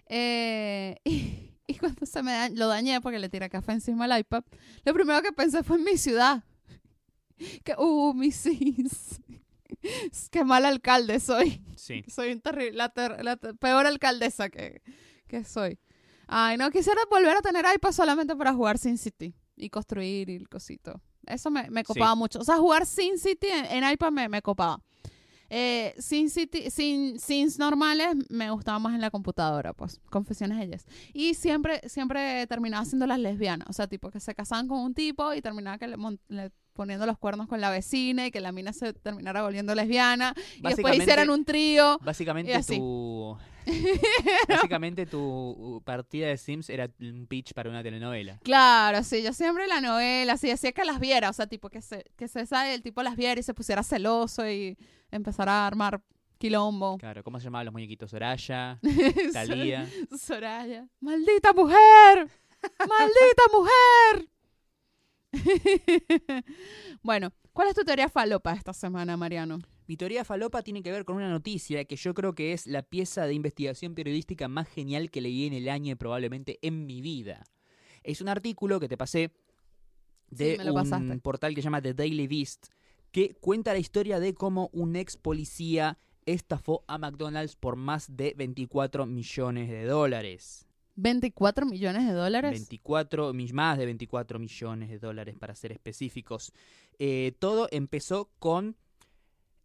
[0.07, 4.18] Eh, y, y cuando se me da- lo dañé porque le tiré café encima al
[4.20, 4.42] iPad,
[4.85, 6.44] lo primero que pensé fue en mi ciudad.
[7.64, 9.18] Que, uh, mis Sims.
[10.31, 11.62] Qué mal alcalde soy.
[11.75, 12.05] Sí.
[12.07, 14.83] Soy un terrible, la, ter- la ter- peor alcaldesa que,
[15.27, 15.79] que soy.
[16.27, 20.37] Ay, no, quisiera volver a tener iPad solamente para jugar Sin City y construir y
[20.37, 21.01] el cosito.
[21.27, 21.85] Eso me, me Sí.
[21.87, 22.40] copaba mucho.
[22.40, 24.83] O sea, jugar Sin City en, en iPad me, me copaba.
[25.51, 30.65] Eh, Sin City, sin Sims normales me gustaba más en la computadora, pues, confesiones de
[30.65, 30.87] ellas.
[31.13, 34.95] Y siempre, siempre terminaba siendo las lesbianas, o sea, tipo que se casaban con un
[34.95, 35.97] tipo y terminaba que le,
[36.29, 40.35] le poniendo los cuernos con la vecina y que la mina se terminara volviendo lesbiana
[40.57, 41.99] y después hicieran un trío.
[42.01, 42.77] Y Básicamente así.
[42.77, 43.37] tu.
[44.49, 48.39] Básicamente tu partida de Sims era un pitch para una telenovela.
[48.43, 51.83] Claro, sí, yo siempre la novela, sí, decía que las viera, o sea, tipo que
[51.83, 54.77] se, que se sabe, el tipo las viera y se pusiera celoso y
[55.11, 56.01] empezara a armar
[56.39, 56.97] quilombo.
[56.99, 58.11] Claro, ¿cómo se llamaban los muñequitos?
[58.11, 58.81] Soraya,
[59.33, 59.87] Talía.
[60.19, 60.89] Soraya.
[61.01, 62.29] ¡Maldita mujer!
[62.79, 64.29] ¡Maldita mujer!
[67.03, 69.61] bueno, ¿cuál es tu teoría falopa esta semana, Mariano?
[69.87, 72.83] Mi teoría falopa tiene que ver con una noticia que yo creo que es la
[72.83, 77.01] pieza de investigación periodística más genial que leí en el año y probablemente en mi
[77.01, 77.45] vida.
[78.03, 79.33] Es un artículo que te pasé
[80.31, 81.12] de pasaste.
[81.12, 82.68] un portal que se llama The Daily Beast,
[83.11, 88.35] que cuenta la historia de cómo un ex policía estafó a McDonald's por más de
[88.37, 90.70] 24 millones de dólares.
[91.03, 92.51] 24 millones de dólares.
[92.53, 96.53] 24, mi- más de 24 millones de dólares para ser específicos.
[96.98, 98.76] Eh, todo empezó con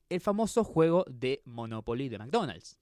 [0.09, 2.77] el famoso juego de Monopoly de McDonald's.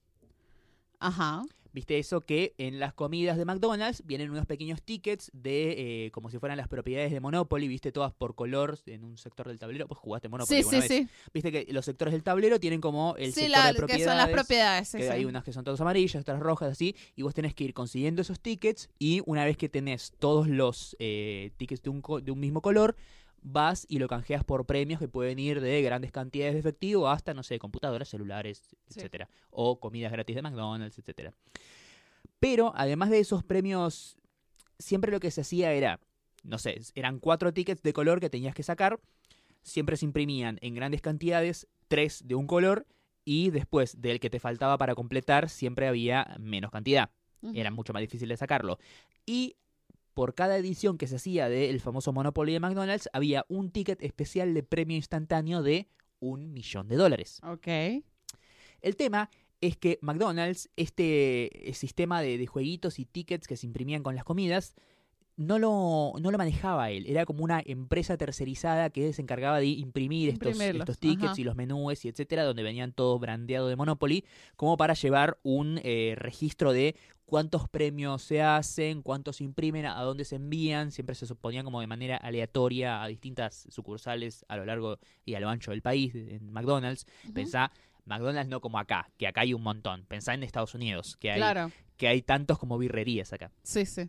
[0.99, 1.43] Ajá.
[1.73, 6.29] ¿Viste eso que en las comidas de McDonald's vienen unos pequeños tickets de eh, como
[6.29, 9.87] si fueran las propiedades de Monopoly, viste todas por color en un sector del tablero?
[9.87, 10.87] Pues jugaste Monopoly Sí, sí, vez.
[10.87, 11.07] sí.
[11.33, 14.03] Viste que los sectores del tablero tienen como el Sí, sector la- de propiedades.
[14.05, 14.87] que son las propiedades.
[14.87, 15.09] sí, que sí.
[15.09, 18.21] hay unas que son todas amarillas, otras rojas, así, y vos tenés que ir consiguiendo
[18.21, 22.31] esos tickets y una vez que tenés todos los eh, tickets de un, co- de
[22.31, 22.95] un mismo color,
[23.43, 27.33] vas y lo canjeas por premios que pueden ir de grandes cantidades de efectivo hasta,
[27.33, 28.99] no sé, computadoras, celulares, Sí.
[28.99, 31.33] etcétera, o comidas gratis de McDonald's, etcétera.
[32.39, 34.17] Pero además de esos premios,
[34.79, 35.99] siempre lo que se hacía era,
[36.43, 38.99] no sé, eran cuatro tickets de color que tenías que sacar,
[39.61, 42.85] siempre se imprimían en grandes cantidades, tres de un color,
[43.25, 47.09] y después del que te faltaba para completar, siempre había menos cantidad.
[47.53, 48.79] Era mucho más difícil de sacarlo.
[49.25, 49.55] Y
[50.13, 54.53] por cada edición que se hacía del famoso Monopoly de McDonald's, había un ticket especial
[54.53, 55.87] de premio instantáneo de
[56.19, 57.39] un millón de dólares.
[57.43, 57.67] Ok.
[58.81, 59.29] El tema
[59.61, 64.15] es que McDonald's, este eh, sistema de, de jueguitos y tickets que se imprimían con
[64.15, 64.75] las comidas,
[65.35, 67.05] no lo, no lo manejaba él.
[67.07, 71.41] Era como una empresa tercerizada que se encargaba de imprimir estos, estos tickets ajá.
[71.41, 75.79] y los menús y etcétera, donde venían todos brandeados de Monopoly, como para llevar un
[75.83, 76.95] eh, registro de
[77.33, 80.91] cuántos premios se hacen, cuántos se imprimen, a dónde se envían.
[80.91, 85.39] Siempre se suponían como de manera aleatoria a distintas sucursales a lo largo y a
[85.39, 87.07] lo ancho del país, en McDonald's.
[87.23, 87.33] Ujú.
[87.33, 87.71] Pensá,
[88.05, 90.05] McDonald's no como acá, que acá hay un montón.
[90.05, 91.71] Pensá en Estados Unidos, que hay, Claro.
[91.97, 93.49] que hay tantos como birrerías acá.
[93.63, 94.07] Sí, sí.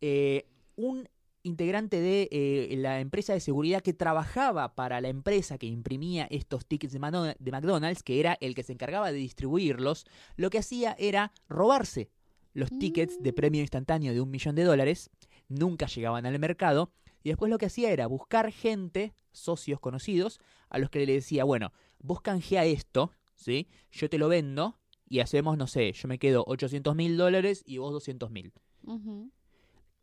[0.00, 0.46] Eh,
[0.76, 1.08] un
[1.46, 6.66] integrante de eh, la empresa de seguridad que trabajaba para la empresa que imprimía estos
[6.66, 10.04] tickets de, McDonald's, que era el que se encargaba de distribuirlos,
[10.36, 12.10] lo que hacía era robarse
[12.52, 13.34] los tickets de Mm.
[13.34, 15.10] premio instantáneo de un millón de dólares.
[15.48, 16.90] Nunca llegaban al mercado.
[17.22, 20.40] Y después lo que hacía era buscar gente, socios conocidos,
[20.70, 23.68] a los que le decía, bueno, vos canjea esto, ¿sí?
[23.90, 24.78] Yo te lo vendo
[25.08, 28.52] y hacemos, no sé, yo me quedo 800 mil dólares y vos 200 mil.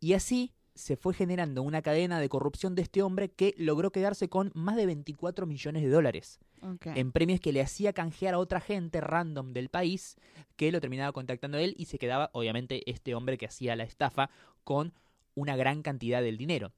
[0.00, 4.28] Y así se fue generando una cadena de corrupción de este hombre que logró quedarse
[4.28, 6.40] con más de 24 millones de dólares
[6.84, 10.16] en premios que le hacía canjear a otra gente random del país
[10.56, 13.84] que lo terminaba contactando a él y se quedaba, obviamente, este hombre que hacía la
[13.84, 14.30] estafa
[14.64, 14.94] con
[15.34, 16.72] una gran cantidad del dinero.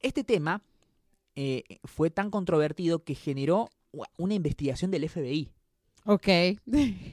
[0.00, 0.62] Este tema
[1.36, 3.70] eh, fue tan controvertido que generó
[4.18, 5.52] una investigación del FBI.
[6.08, 6.28] Ok.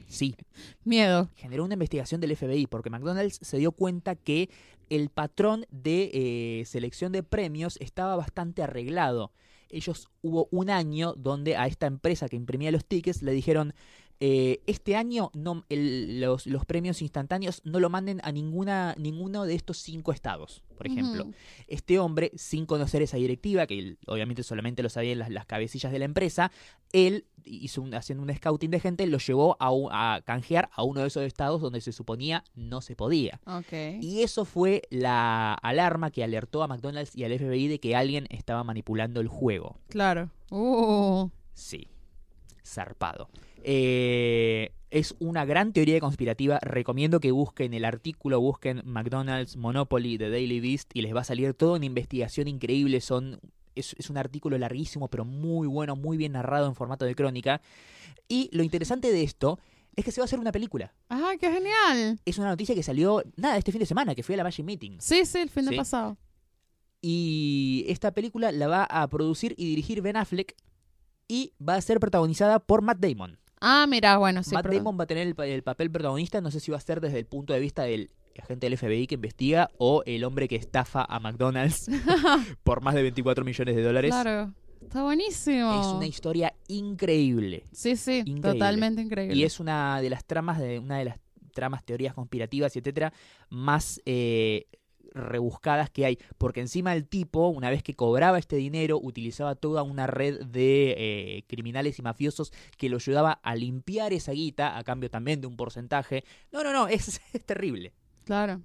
[0.06, 0.36] Sí,
[0.84, 1.28] Miedo.
[1.34, 4.50] generó una investigación del FBI porque McDonald's se dio cuenta que
[4.88, 9.32] el patrón de eh, selección de premios estaba bastante arreglado.
[9.68, 13.74] Ellos hubo un año donde a esta empresa que imprimía los tickets le dijeron
[14.20, 19.44] eh, este año no, el- los, los premios instantáneos no lo manden a ninguna ninguno
[19.44, 21.26] de estos cinco estados, por ejemplo.
[21.66, 25.92] Este hombre, sin conocer esa directiva, que él, obviamente solamente lo sabían las, las cabecillas
[25.92, 26.50] de la empresa,
[26.92, 31.08] él hizo un- haciendo un scouting de gente, lo llevó a, canjear a uno de
[31.08, 33.40] esos estados donde se suponía no se podía.
[33.46, 33.72] Ok.
[34.00, 38.26] Y eso fue la alarma que alertó a McDonald's y al FBI de que alguien
[38.30, 39.76] estaba manipulando el juego.
[39.88, 40.30] Claro.
[40.50, 41.28] Uh.
[41.52, 41.88] Sí,
[42.64, 43.28] zarpado.
[43.64, 46.58] Eh, es una gran teoría conspirativa.
[46.62, 51.24] Recomiendo que busquen el artículo, busquen McDonald's Monopoly de Daily Beast y les va a
[51.24, 53.00] salir toda una investigación increíble.
[53.00, 53.40] Son,
[53.74, 57.60] es, es un artículo larguísimo, pero muy bueno, muy bien narrado en formato de crónica.
[58.28, 59.58] Y lo interesante de esto
[59.96, 60.92] es que se va a hacer una película.
[61.08, 62.20] ¡Ah, qué genial!
[62.24, 64.64] Es una noticia que salió, nada, este fin de semana, que fue a la Magic
[64.64, 64.98] Meeting.
[65.00, 65.76] Sí, sí, el fin de Sí.
[65.76, 66.16] pasado.
[67.00, 70.54] Y esta película la va a producir y dirigir Ben Affleck
[71.28, 73.38] y va a ser protagonizada por Matt Damon.
[73.66, 74.54] Ah, mira, bueno, sí.
[74.54, 74.78] Matt perdón.
[74.80, 77.00] Damon va a tener el, pa- el papel protagonista, no sé si va a ser
[77.00, 80.56] desde el punto de vista del agente del FBI que investiga o el hombre que
[80.56, 81.88] estafa a McDonald's
[82.64, 84.10] por más de 24 millones de dólares.
[84.10, 84.52] Claro.
[84.82, 85.80] Está buenísimo.
[85.80, 87.64] Es una historia increíble.
[87.72, 88.52] Sí, sí, increíble.
[88.52, 89.34] totalmente increíble.
[89.36, 91.18] Y es una de las tramas de una de las
[91.54, 93.12] tramas, teorías conspirativas y etcétera,
[93.48, 94.66] más eh,
[95.14, 96.18] rebuscadas que hay.
[96.38, 100.94] Porque encima el tipo, una vez que cobraba este dinero, utilizaba toda una red de
[100.96, 105.46] eh, criminales y mafiosos que lo ayudaba a limpiar esa guita, a cambio también de
[105.46, 106.24] un porcentaje.
[106.52, 107.92] No, no, no, es, es terrible.
[108.24, 108.60] Claro.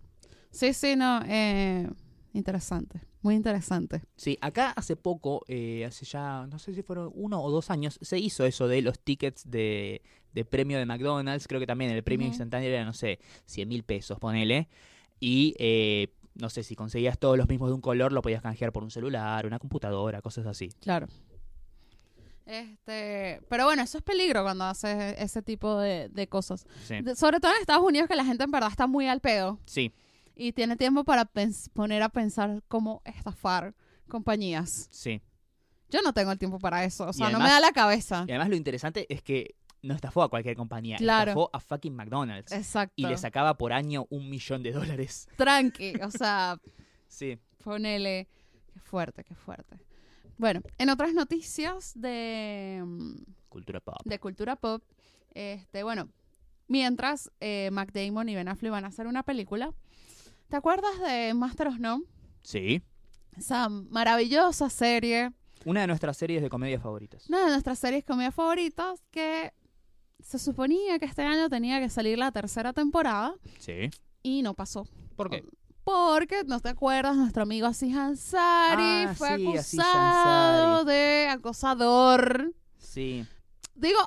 [0.51, 1.21] Sí, sí, no.
[1.27, 1.87] Eh,
[2.33, 3.01] interesante.
[3.21, 4.01] Muy interesante.
[4.15, 7.99] Sí, acá hace poco, eh, hace ya, no sé si fueron uno o dos años,
[8.01, 11.47] se hizo eso de los tickets de, de premio de McDonald's.
[11.47, 14.69] Creo que también el premio instantáneo era, no sé, 100 mil pesos, ponele.
[15.19, 18.71] Y eh, no sé, si conseguías todos los mismos de un color, lo podías canjear
[18.71, 20.69] por un celular, una computadora, cosas así.
[20.81, 21.07] Claro.
[22.45, 26.65] Este, pero bueno, eso es peligro cuando haces ese tipo de, de cosas.
[26.87, 26.99] Sí.
[27.01, 29.59] De- sobre todo en Estados Unidos, que la gente en verdad está muy al pedo
[29.65, 29.93] Sí,
[30.35, 31.29] y tiene tiempo para
[31.73, 33.75] poner a pensar cómo estafar
[34.07, 34.87] compañías.
[34.91, 35.21] sí.
[35.91, 38.23] Yo no tengo el tiempo para eso, o sea, no me da la cabeza.
[38.27, 41.31] Y además lo interesante es que no estafó a cualquier compañía, Claro.
[41.31, 42.51] estafó a fucking McDonald's.
[42.51, 42.93] Exacto.
[42.95, 45.27] Y le sacaba por año un millón de dólares.
[45.37, 46.57] Tranqui, o sea,
[47.07, 47.37] Sí.
[47.63, 48.27] ponele.
[48.73, 49.77] Qué fuerte, qué fuerte.
[50.37, 53.13] Bueno, en otras noticias de, mm,
[53.49, 53.97] Cultura pop.
[54.05, 54.81] de cultura pop,
[55.33, 56.09] este, bueno,
[56.67, 59.73] mientras eh, Mac Damon y Ben Affleck van a hacer una película,
[60.49, 62.05] ¿te acuerdas de Master of None?
[62.43, 62.81] Sí.
[63.37, 65.31] Esa maravillosa serie,
[65.65, 67.27] Una de nuestras series de comedia favoritas.
[67.27, 69.51] una de nuestras series comedia favoritas, que
[70.23, 73.89] se suponía que este año tenía que salir la tercera temporada Sí.
[74.23, 74.87] y no pasó.
[75.15, 75.43] ¿Por qué?
[75.83, 77.15] Porque, ¿no te acuerdas?
[77.15, 82.53] Nuestro amigo Aziz Ansari Ah, fue sí, acusado de acosador.
[82.77, 83.25] Sí.
[83.75, 83.97] Digo,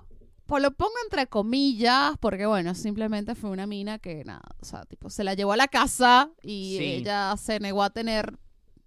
[0.47, 4.85] pues lo pongo entre comillas, porque bueno, simplemente fue una mina que nada, o sea,
[4.85, 6.85] tipo, se la llevó a la casa y Sí.
[6.85, 8.39] ella se negó a tener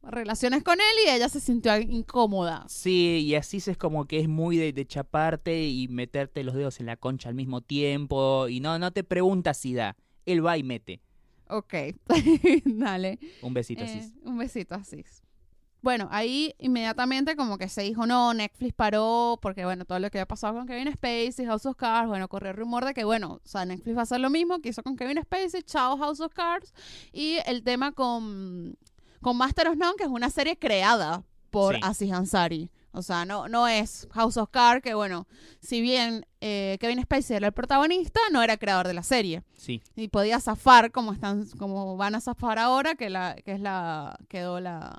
[0.08, 2.66] relaciones con él y ella se sintió incómoda.
[2.68, 6.80] Sí, y así es como que es muy de, de chaparte y meterte los dedos
[6.80, 8.47] en la concha al mismo tiempo.
[8.47, 9.95] Y no, no te preguntas si da.
[10.26, 11.01] Él va y mete.
[11.47, 11.74] Ok,
[12.66, 13.20] dale.
[13.41, 14.14] Un besito Eh, así.
[14.24, 15.03] un besito así.
[15.82, 20.18] Bueno, ahí inmediatamente como que se dijo, no, Netflix paró, porque bueno, todo lo que
[20.18, 23.34] había pasado con Kevin Spacey, House of Cards, bueno, corrió el rumor de que, bueno,
[23.34, 26.22] o sea, Netflix va a hacer lo mismo que hizo con Kevin Spacey, chao House
[26.22, 26.74] of Cards,
[27.14, 28.76] y el tema con,
[29.26, 31.82] con Master of None, que es una serie creada por Sí.
[31.84, 32.69] Aziz Ansari.
[32.91, 35.26] O sea, no, no es House of Cards, que bueno,
[35.59, 39.82] si bien eh, Kevin Spacey era el protagonista, no era creador de la serie Sí.
[39.95, 44.15] y podía zafar como están como van a zafar ahora que la que es la
[44.30, 44.95] quedó la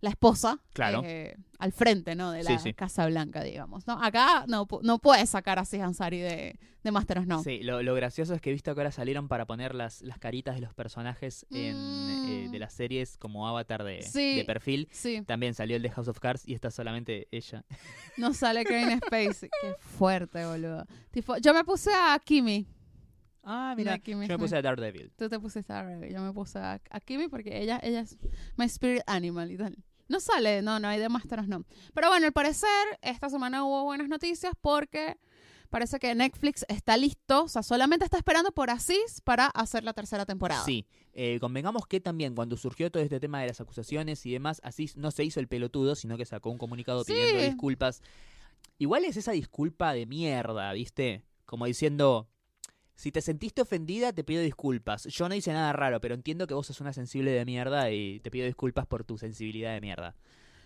[0.00, 1.02] la esposa Claro.
[1.04, 2.74] eh, al frente no de la Sí, sí.
[2.74, 7.26] Casa Blanca digamos no acá no no puedes sacar así Ansari de de Master of
[7.26, 10.02] None Sí, lo, lo gracioso es que he visto que ahora salieron para poner las,
[10.02, 12.50] las caritas de los personajes en, eh, Mm.
[12.52, 14.36] de las series como avatar de, Sí.
[14.36, 14.88] de perfil.
[14.92, 17.64] sí También salió el de House of Cards y está solamente ella.
[18.16, 22.66] no sale Kevin Spacey qué fuerte boludo tipo yo me puse a Kimi
[23.48, 25.12] Ah, mira, yo me puse a Daredevil.
[25.16, 28.18] Tú te pusiste a Rebel, yo me puse a, a Kimi porque ella, ella es
[28.56, 29.76] my spirit animal y tal.
[30.08, 31.64] No sale, no, no hay de Master of None.
[31.94, 32.68] Pero bueno, al parecer,
[33.02, 35.16] esta semana hubo buenas noticias porque
[35.70, 39.92] parece que Netflix está listo, o sea, solamente está esperando por Asís para hacer la
[39.92, 40.64] tercera temporada.
[40.64, 44.60] Sí, eh, convengamos que también cuando surgió todo este tema de las acusaciones y demás,
[44.64, 47.12] así no se hizo el pelotudo, sino que sacó un comunicado Sí.
[47.12, 48.02] pidiendo disculpas.
[48.78, 51.22] Igual es esa disculpa de mierda, ¿viste?
[51.44, 52.28] Como diciendo,
[52.96, 55.04] si te sentiste ofendida, te pido disculpas.
[55.04, 58.18] Yo no hice nada raro, pero entiendo que vos sos una sensible de mierda y
[58.20, 60.16] te pido disculpas por tu sensibilidad de mierda.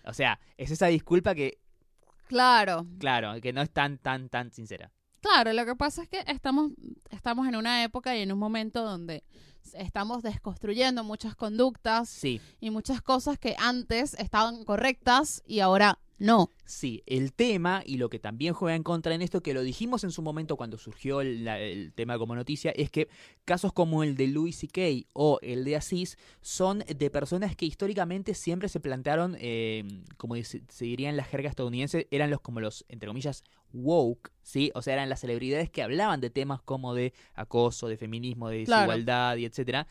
[0.05, 1.59] O sea, es esa disculpa que,
[2.27, 4.91] Claro, claro, que no es tan, tan, tan sincera.
[5.19, 6.71] claro, lo que pasa es que estamos,
[7.09, 9.23] estamos en una época y en un momento donde
[9.73, 16.51] estamos desconstruyendo muchas conductas Sí, y muchas cosas que antes estaban correctas y ahora no.
[16.65, 20.05] Sí, el tema y lo que también juega en contra en esto, que lo dijimos
[20.05, 23.09] en su momento cuando surgió el, la- el tema como noticia, es que
[23.43, 25.09] casos como el de Louis C.K.
[25.13, 29.83] o el de Asís son de personas que históricamente siempre se plantearon, eh,
[30.15, 33.43] como dice- se diría en la jerga estadounidense, eran los como los, entre comillas,
[33.73, 34.71] woke, ¿sí?
[34.75, 38.63] O sea, eran las celebridades que hablaban de temas como de acoso, de feminismo, de
[38.63, 38.81] Claro.
[38.91, 39.87] desigualdad y etcétera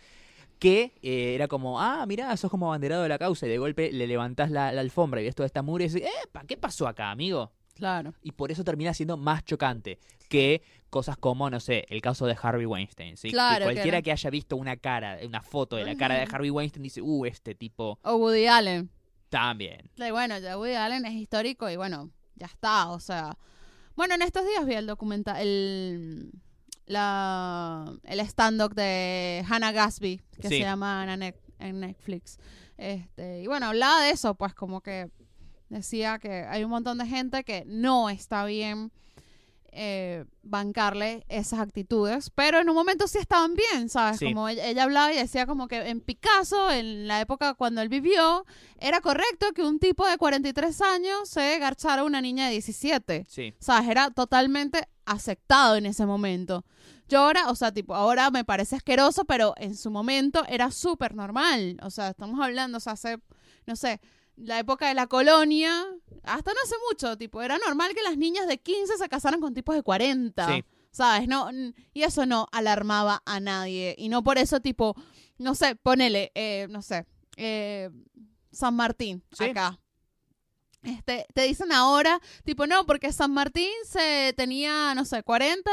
[0.61, 3.91] que eh, era como, ah, mirá, sos como abanderado de la causa y de golpe
[3.91, 6.87] le levantás la, la alfombra y ves toda esta mugre y dices, epa, ¿qué pasó
[6.87, 7.51] acá, amigo?
[7.75, 8.13] Claro.
[8.23, 9.99] Y por eso termina siendo más chocante
[10.29, 13.31] que cosas como, no sé, el caso de Harvey Weinstein, ¿sí?
[13.31, 16.29] Claro, que cualquiera era- que haya visto una cara, una foto de la cara de.
[16.31, 18.91] Harvey Weinstein dice, uh, este tipo O Woody Allen.
[19.31, 19.91] también.
[19.97, 23.39] Y bueno, ya Woody Allen es histórico y bueno, ya está, o sea.
[23.97, 26.31] Bueno, en estos días vi el documental, el,
[26.91, 30.57] la, el stand-up de Hannah Gatsby, que Sí.
[30.57, 32.39] se llama en Net- en Netflix.
[32.77, 35.11] Este, y bueno, hablaba de eso, pues como que
[35.69, 38.91] decía que hay un montón de gente que no está bien
[39.73, 44.19] eh, bancarle esas actitudes, pero en un momento sí estaban bien, ¿sabes?
[44.19, 44.25] Sí.
[44.27, 47.89] Como ella, ella hablaba y decía como que en Picasso, en la época cuando él
[47.89, 48.45] vivió,
[48.81, 53.27] era correcto que un tipo de 43 años se garchara a una niña de 17.
[53.29, 53.89] Sí, ¿Sabes?
[53.89, 56.65] Era totalmente aceptado en ese momento.
[57.09, 61.15] Yo ahora, o sea, tipo, ahora me parece asqueroso, pero en su momento era súper
[61.15, 61.77] normal.
[61.83, 63.19] O sea, estamos hablando, o sea, hace,
[63.67, 64.01] no sé,
[64.37, 65.85] la época de la colonia,
[66.23, 69.55] hasta no hace mucho, tipo, era normal que las niñas de 15 se casaran con
[69.55, 70.47] tipos de 40.
[70.47, 70.65] Sí.
[70.93, 71.29] ¿Sabes?
[71.29, 71.49] No,
[71.93, 73.95] y eso no alarmaba a nadie.
[73.99, 74.95] Y no por eso, tipo,
[75.39, 77.07] no sé, ponele, eh, no sé,
[77.37, 77.91] eh,
[78.53, 79.45] San Martín, Sí.
[79.45, 79.79] acá.
[80.83, 85.71] Este, te dicen ahora, tipo, no, porque San Martín se tenía, no sé, 40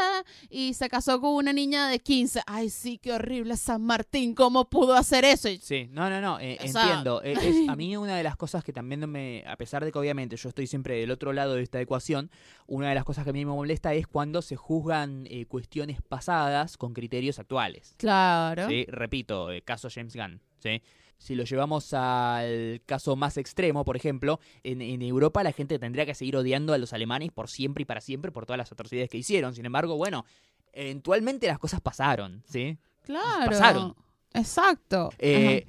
[0.49, 2.41] y se casó con una niña de 15.
[2.45, 5.47] Ay, sí, qué horrible San Martín, ¿cómo pudo hacer eso?
[5.61, 7.21] Sí, no, no, no, eh, sea- entiendo.
[7.23, 9.97] Eh, es- a mí una de las cosas que también me, a pesar de que
[9.99, 12.29] obviamente yo estoy siempre del otro lado de esta ecuación,
[12.65, 16.01] una de las cosas que a mí me molesta es cuando se juzgan eh, cuestiones
[16.01, 17.93] pasadas con criterios actuales.
[17.97, 18.67] Claro.
[18.67, 18.85] ¿sí?
[18.89, 20.41] Repito, el caso James Gunn.
[20.59, 20.81] ¿sí?
[21.17, 26.05] Si lo llevamos al caso más extremo, por ejemplo, en, en Europa la gente tendría
[26.05, 29.09] que seguir odiando a los alemanes por siempre y para siempre por todas las atrocidades
[29.09, 29.53] que hicieron.
[29.55, 30.25] Sin embargo, bueno,
[30.73, 32.77] eventualmente las cosas pasaron, ¿sí?
[33.03, 33.51] Claro.
[33.51, 33.95] Pasaron.
[34.33, 35.09] Exacto.
[35.17, 35.65] Eh,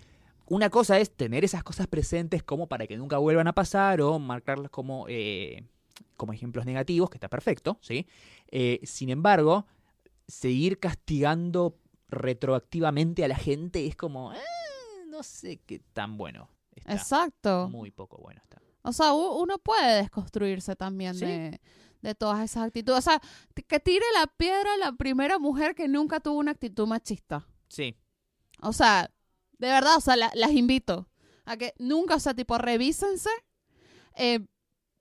[0.46, 4.18] una cosa es tener esas cosas presentes como para que nunca vuelvan a pasar o
[4.18, 5.64] marcarlas como, eh,
[6.16, 8.06] como ejemplos negativos, que está perfecto, ¿sí?
[8.50, 9.66] Eh, sin embargo,
[10.26, 11.76] seguir castigando
[12.08, 14.38] retroactivamente a la gente es como, eh,
[15.18, 16.48] no sé qué tan bueno.
[16.74, 16.92] Está.
[16.94, 17.68] Exacto.
[17.68, 18.60] Muy poco bueno está.
[18.82, 21.24] O sea, uno puede desconstruirse también Sí.
[21.26, 21.60] de,
[22.02, 22.98] de todas esas actitudes.
[22.98, 23.20] O sea,
[23.66, 27.46] que tire la piedra la primera mujer que nunca tuvo una actitud machista.
[27.68, 27.96] Sí,
[28.62, 29.10] O sea,
[29.58, 31.08] de verdad, o sea, la- las invito
[31.44, 33.30] a que nunca, o sea, tipo, revísense
[34.14, 34.40] eh,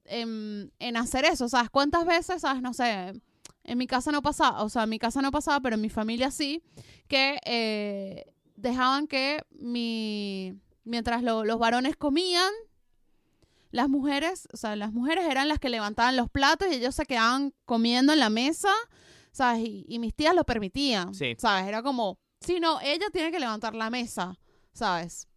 [0.05, 1.47] en, en hacer eso.
[1.47, 3.13] ¿Sabes cuántas veces, sabes, no sé,
[3.63, 5.89] en mi casa no pasaba, o sea, en mi casa no pasaba, pero en mi
[5.89, 6.63] familia sí,
[7.07, 10.53] que eh, dejaban que mi,
[10.83, 12.51] mientras lo- los varones comían,
[13.71, 17.05] las mujeres, o sea, las mujeres eran las que levantaban los platos y ellos se
[17.05, 18.73] quedaban comiendo en la mesa,
[19.31, 19.63] ¿sabes?
[19.65, 21.35] Y, y mis tías lo permitían, Sí.
[21.37, 21.67] ¿sabes?
[21.67, 24.37] Era como, sí, no, ella tiene que levantar la mesa,
[24.73, 25.27] ¿sabes?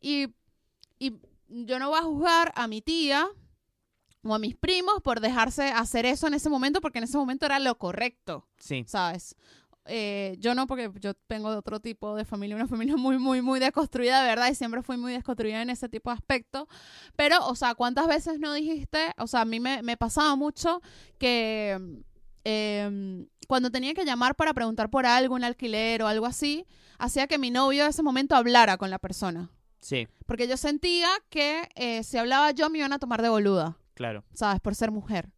[0.00, 0.28] Y,
[0.98, 1.12] y
[1.48, 3.28] yo no voy a juzgar a mi tía
[4.24, 7.46] o a mis primos por dejarse hacer eso en ese momento, porque en ese momento
[7.46, 8.48] era lo correcto.
[8.58, 9.36] sí, ¿sabes?
[9.88, 13.42] Eh, yo no, porque yo vengo de otro tipo de familia, una familia muy, muy,
[13.42, 16.68] muy desconstruida, de verdad, y siempre fui muy desconstruida en ese tipo de aspecto.
[17.16, 19.12] Pero, o sea, ¿cuántas veces no dijiste?
[19.18, 20.80] O sea, a mí me, me pasaba mucho
[21.18, 22.02] que
[22.44, 26.66] eh, cuando tenía que llamar para preguntar por algo, un alquiler o algo así,
[26.98, 29.50] hacía que mi novio en ese momento hablara con la persona.
[29.80, 33.78] sí, Porque yo sentía que eh, si hablaba yo me iban a tomar de boluda.
[33.94, 34.24] claro.
[34.34, 34.60] ¿sabes?
[34.60, 35.30] Por ser mujer.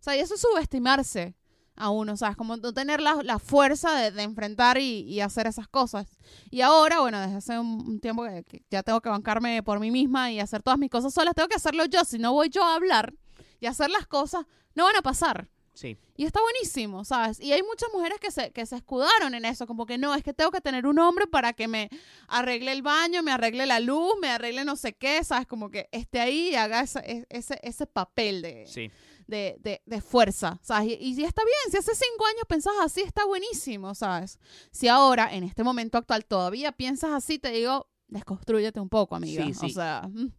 [0.00, 1.34] O sea, y eso es subestimarse
[1.78, 2.36] a uno, ¿sabes?
[2.36, 6.06] Como no tener la, la fuerza de, de enfrentar y, y hacer esas cosas.
[6.50, 9.80] Y ahora, bueno, desde hace un, un tiempo que, que ya tengo que bancarme por
[9.80, 12.04] mí misma y hacer todas mis cosas solas, tengo que hacerlo yo.
[12.04, 13.14] Si no voy yo a hablar
[13.60, 15.48] y hacer las cosas, no van a pasar.
[15.74, 17.38] Sí, Y está buenísimo, ¿sabes?
[17.38, 20.24] Y hay muchas mujeres que se, que se escudaron en eso, como que no, es
[20.24, 21.88] que tengo que tener un hombre para que me
[22.26, 25.46] arregle el baño, me arregle la luz, me arregle no sé qué, ¿sabes?
[25.46, 28.90] Como que esté ahí y haga ese, ese, ese papel de, sí.
[29.28, 30.96] De, de, de fuerza, ¿sabes?
[30.98, 34.40] Y, si está bien, si hace cinco años pensabas así, está buenísimo, ¿sabes?
[34.72, 39.44] Si ahora, en este momento actual, todavía piensas así, te digo, desconstrúyete un poco, amiga.
[39.44, 39.66] Sí, sí.
[39.66, 40.32] O sea, mm,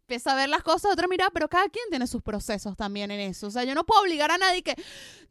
[0.00, 3.10] empieza a ver las cosas de otra mirada, pero cada quien tiene sus procesos también
[3.10, 3.46] en eso.
[3.46, 4.74] O sea, yo no puedo obligar a nadie que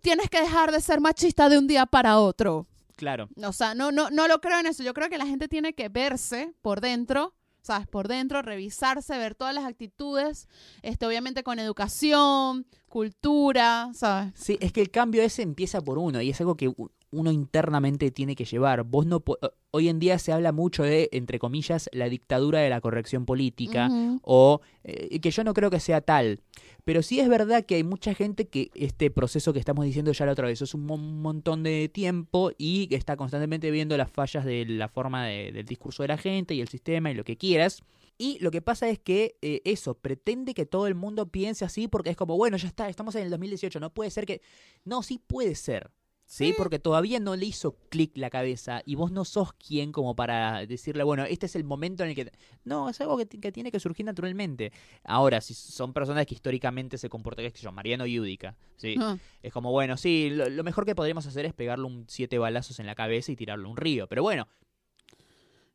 [0.02, 2.68] tienes que dejar de ser machista de un día para otro.
[2.96, 3.28] Claro.
[3.44, 4.84] O sea, no, no, no lo creo en eso.
[4.84, 7.34] Yo creo que la gente tiene que verse por dentro,
[7.64, 7.88] ¿sabes?
[7.88, 10.48] Por dentro, revisarse, ver todas las actitudes,
[10.82, 14.34] este, obviamente con educación, cultura, ¿sabes?
[14.36, 16.72] Sí, es que el cambio ese empieza por uno y es algo que
[17.14, 18.84] uno internamente tiene que llevar.
[18.84, 19.38] Vos no po-
[19.72, 23.88] hoy en día se habla mucho de entre comillas la dictadura de la corrección política
[24.24, 26.42] o eh, que yo no creo que sea tal.
[26.84, 30.26] Pero sí es verdad que hay mucha gente que este proceso que estamos diciendo ya
[30.26, 34.12] la otra vez es un mon- montón de tiempo y que está constantemente viendo las
[34.12, 37.24] fallas de la forma de- del discurso de la gente y el sistema y lo
[37.24, 37.84] que quieras.
[38.16, 41.88] Y lo que pasa es que eh, eso, pretende que todo el mundo piense así
[41.88, 44.40] porque es como, bueno, ya está, estamos en el 2018, no puede ser que...
[44.86, 45.90] No, sí puede ser.
[46.34, 46.48] ¿Sí?
[46.48, 46.54] Sí.
[46.58, 50.66] Porque todavía no le hizo clic la cabeza y vos no sos quien como para
[50.66, 52.32] decirle, bueno, este es el momento en el que...
[52.66, 54.72] No, es algo que, que tiene que surgir naturalmente.
[55.04, 58.96] Ahora, si son personas que históricamente se comportan, qué sé yo, Mariano Yudica, ¿sí?
[58.98, 59.20] Ajá.
[59.44, 62.80] Es como, bueno, sí, lo, lo mejor que podríamos hacer es pegarle un siete balazos
[62.80, 64.08] en la cabeza y tirarle a un río.
[64.08, 64.48] Pero bueno,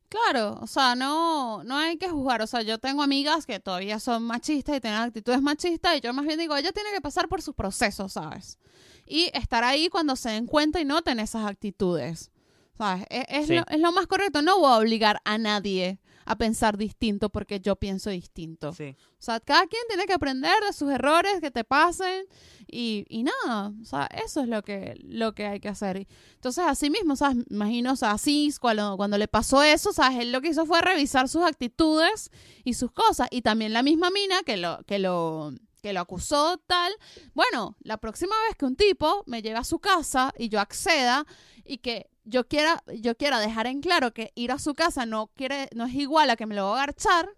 [0.08, 2.40] Claro, o sea, no, no hay que juzgar.
[2.40, 6.14] O sea, yo tengo amigas que todavía son machistas y tienen actitudes machistas y yo
[6.14, 8.58] más bien digo, ella tiene que pasar por sus procesos, ¿sabes?
[9.06, 12.30] Y estar ahí cuando se den cuenta y noten esas actitudes,
[12.76, 13.04] ¿sabes?
[13.10, 13.54] Es, es Sí.
[13.56, 14.40] lo, es lo más correcto.
[14.40, 15.98] No voy a obligar a nadie
[16.28, 18.72] a pensar distinto porque yo pienso distinto.
[18.72, 18.94] sí.
[19.18, 22.26] O sea, cada quien tiene que aprender de sus errores que te pasen
[22.68, 26.06] y, y nada, o sea, eso es lo que, lo que hay que hacer.
[26.34, 27.38] Entonces, así mismo, ¿sabes?
[27.50, 30.20] Imagino, o sea, así cuando, cuando le pasó eso, ¿sabes?
[30.20, 32.30] Él lo que hizo fue revisar sus actitudes
[32.62, 33.26] y sus cosas.
[33.32, 35.52] Y también la misma mina que lo, que lo,
[35.82, 36.92] que lo acusó tal.
[37.34, 41.26] Bueno, la próxima vez que un tipo me lleve a su casa y yo acceda
[41.68, 45.28] y que yo quiera, yo quiera dejar en claro que ir a su casa no
[45.34, 47.28] quiere, no es igual a que me lo va a agarchar,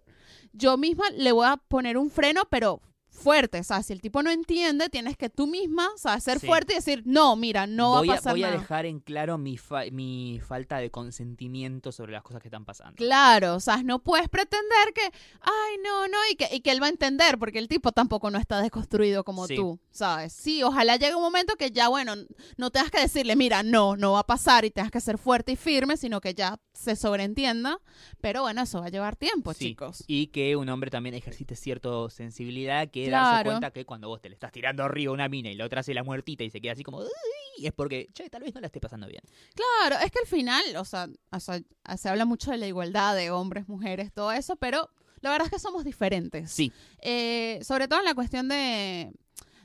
[0.53, 2.81] yo misma le voy a poner un freno, pero
[3.21, 6.23] fuerte, o sea, si el tipo no entiende, tienes que tú misma, ¿sabes?
[6.23, 6.47] Ser Sí.
[6.47, 8.59] fuerte y decir, no, mira, no voy va a, a pasar voy a nada.
[8.59, 12.95] dejar en claro mi, fa- mi falta de consentimiento sobre las cosas que están pasando.
[12.95, 15.01] Claro, o sea, no puedes pretender que,
[15.41, 18.29] ay, no, no, y que, y que él va a entender, porque el tipo tampoco
[18.31, 19.55] no está desconstruido como Sí.
[19.55, 20.33] tú, ¿sabes?
[20.33, 22.13] Sí, ojalá llegue un momento que ya, bueno,
[22.57, 25.51] no tengas que decirle, mira, no, no va a pasar y tengas que ser fuerte
[25.53, 27.79] y firme, sino que ya se sobreentienda,
[28.21, 30.03] pero bueno, eso va a llevar tiempo, Sí, chicos.
[30.07, 33.49] Y que un hombre también ejercite cierta sensibilidad, que darse Claro.
[33.51, 35.93] cuenta que cuando vos te le estás tirando arriba una mina y la otra hace
[35.93, 38.67] la muertita y se queda así como, "Uy", es porque, che, tal vez no la
[38.67, 39.21] esté pasando bien.
[39.55, 41.59] Claro, es que al final, o sea, o sea,
[41.97, 44.89] se habla mucho de la igualdad de hombres, mujeres, todo eso, pero
[45.21, 46.49] la verdad es que somos diferentes.
[46.51, 49.11] Sí, Eh, sobre todo en la cuestión de,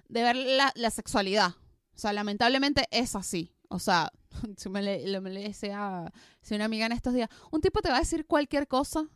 [0.08, 1.52] de ver la, la sexualidad.
[1.94, 3.54] O sea, lamentablemente es así.
[3.68, 4.12] O sea,
[4.58, 7.80] si me le, lo- me le decía si una amiga en estos días, un tipo
[7.80, 9.08] te va a decir cualquier cosa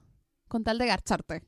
[0.49, 1.43] con tal de garcharte.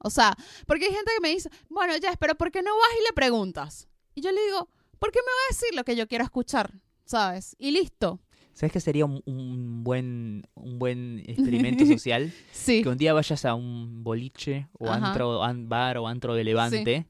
[0.00, 0.34] O sea,
[0.66, 3.12] porque hay gente que me dice, bueno, ya, pero ¿por qué no vas y le
[3.14, 3.88] preguntas?
[4.14, 4.68] Y yo le digo,
[4.98, 6.72] ¿por qué me va a decir lo que yo quiero escuchar?
[7.04, 7.56] ¿Sabes?
[7.58, 8.20] Y listo.
[8.52, 12.32] ¿sabes qué sería un, un buen, un buen experimento social?
[12.52, 12.82] Sí.
[12.82, 15.08] que un día vayas a un boliche o Ajá.
[15.10, 17.06] antro, an- bar o antro de levante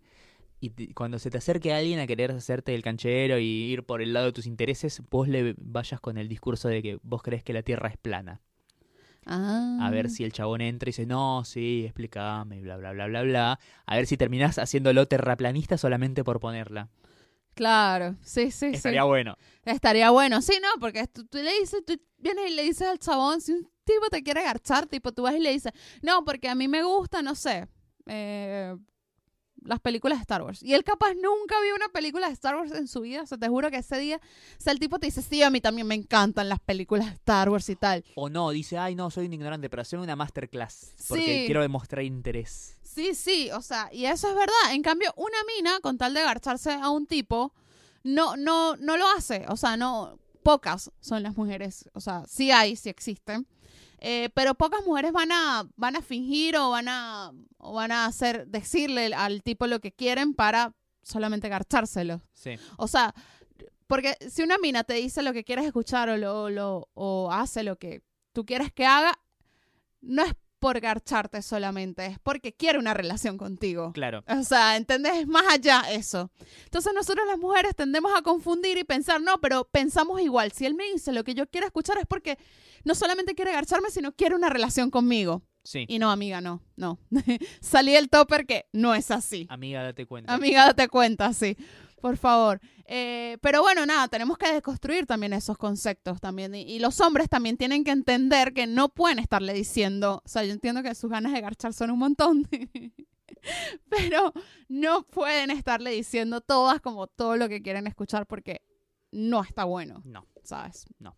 [0.61, 4.03] y te- cuando se te acerque alguien a querer hacerte el canchero y ir por
[4.03, 7.43] el lado de tus intereses, vos le vayas con el discurso de que vos crees
[7.43, 8.43] que la Tierra es plana.
[9.31, 9.79] Ah.
[9.83, 13.23] A ver si el chabón entra y dice, no, sí, explícame, bla, bla, bla, bla,
[13.23, 13.61] bla.
[13.85, 16.89] A ver si terminás haciéndolo terraplanista solamente por ponerla.
[17.55, 18.77] Claro, sí, sí, sí.
[18.77, 19.37] Estaría bueno.
[19.65, 20.81] Estaría bueno, sí, ¿no?
[20.81, 24.09] Porque tú, tú le dices, tú vienes y le dices al chabón, si un tipo
[24.11, 27.21] te quiere garchar, tipo, tú vas y le dices, no, porque a mí me gusta,
[27.21, 27.69] no sé,
[28.07, 28.75] eh,
[29.69, 30.63] las películas de Star Wars.
[30.63, 33.39] Y él capaz nunca vio una película de Star Wars en su vida, o sea,
[33.39, 35.87] te juro que ese día, o sea, el tipo te dice, sí, a mí también
[35.87, 38.05] me encantan las películas de Star Wars y tal.
[38.17, 40.95] O no, dice, ay, no, soy un ignorante, pero hacer una masterclass.
[41.09, 41.43] Porque Sí.
[41.47, 42.77] quiero demostrar interés.
[42.83, 44.73] Sí, sí, o sea, y eso es verdad.
[44.73, 47.53] En cambio, una mina, con tal de garcharse a un tipo,
[48.03, 49.45] no, no, no lo hace.
[49.49, 51.89] O sea, no, pocas son las mujeres.
[51.93, 53.47] O sea, sí hay, sí existen.
[54.01, 58.07] Eh, pero pocas mujeres van a, van a fingir o van a, o van a
[58.07, 62.23] hacer, decirle al tipo lo que quieren para solamente garchárselo.
[62.33, 62.57] Sí.
[62.77, 63.15] O sea,
[63.87, 67.63] porque si una mina te dice lo que quieres escuchar o, lo, lo, o hace
[67.63, 69.19] lo que tú quieres que haga,
[70.01, 73.93] no es por garcharte solamente, es porque quiere una relación contigo.
[73.93, 74.25] Claro.
[74.29, 75.17] O sea, ¿entendés?
[75.17, 76.31] Es más allá eso.
[76.65, 80.53] Entonces nosotros las mujeres tendemos a confundir y pensar, no, pero pensamos igual.
[80.53, 82.39] Si él me dice lo que yo quiero escuchar es porque
[82.85, 85.43] no solamente quiere garcharme, sino quiere una relación conmigo.
[85.65, 85.85] Sí.
[85.87, 86.99] Y no, amiga, no, no.
[87.61, 89.47] Salí del topper que no es así.
[89.51, 90.33] Amiga, date cuenta.
[90.33, 91.57] Amiga, date cuenta, sí.
[92.01, 92.61] Por favor.
[92.87, 96.55] Eh, pero bueno, nada, tenemos que desconstruir también esos conceptos también.
[96.55, 100.45] Y, y los hombres también tienen que entender que no pueden estarle diciendo, o sea,
[100.45, 102.49] yo entiendo que sus ganas de garchar son un montón,
[103.89, 104.33] pero
[104.69, 108.63] no pueden estarle diciendo todas como todo lo que quieren escuchar porque
[109.11, 110.27] no está bueno, No.
[110.43, 110.87] ¿sabes?
[110.99, 111.15] No.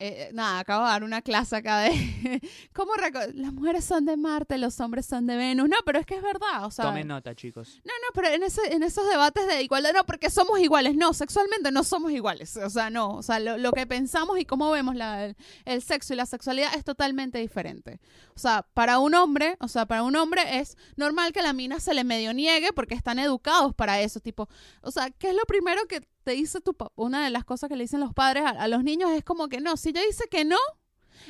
[0.00, 1.90] Eh, nada, acabo de dar una clase acá de
[2.72, 2.92] cómo
[3.34, 5.68] las mujeres son de Marte, los hombres son de Venus.
[5.68, 7.80] No, pero es que es verdad, o sea, Tomen nota, chicos.
[7.84, 10.94] no, no, pero en, ese, en esos debates de igualdad, no, porque somos iguales.
[10.94, 12.56] No, sexualmente no somos iguales.
[12.58, 13.10] O sea, no.
[13.16, 16.26] O sea, lo, lo que pensamos y cómo vemos la- el, el sexo y la
[16.26, 17.98] sexualidad es totalmente diferente.
[18.36, 21.80] O sea, para un hombre, o sea, para un hombre es normal que la mina
[21.80, 24.20] se le medio niegue porque están educados para eso.
[24.20, 24.48] Tipo,
[24.82, 26.92] o sea, ¿qué es lo primero que te dice tu papá?
[26.94, 29.48] Una de las cosas que le dicen los padres a, a los niños es como
[29.48, 30.58] que no, si yo dice que no,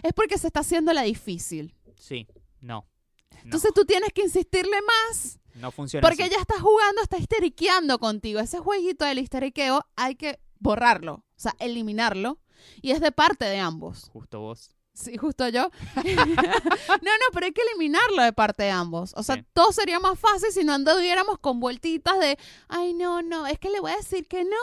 [0.02, 1.72] es porque se está haciendo la difícil.
[1.94, 2.26] Sí.
[2.60, 2.84] No.
[3.30, 3.38] No.
[3.44, 6.32] Entonces tú tienes que insistirle más no funciona porque así.
[6.32, 8.40] ella está jugando, está histeriqueando contigo.
[8.40, 12.40] Ese jueguito del histeriqueo hay que borrarlo, o sea, eliminarlo.
[12.82, 14.10] Y es de parte de ambos.
[14.12, 14.74] Justo vos.
[14.98, 15.70] Sí, justo yo.
[15.94, 19.12] no, no, pero hay que eliminarlo de parte de ambos.
[19.16, 19.44] O sea, Sí.
[19.52, 22.36] todo sería más fácil si no anduviéramos con vueltitas de,
[22.68, 24.56] ay, no, no, es que le voy a decir que no,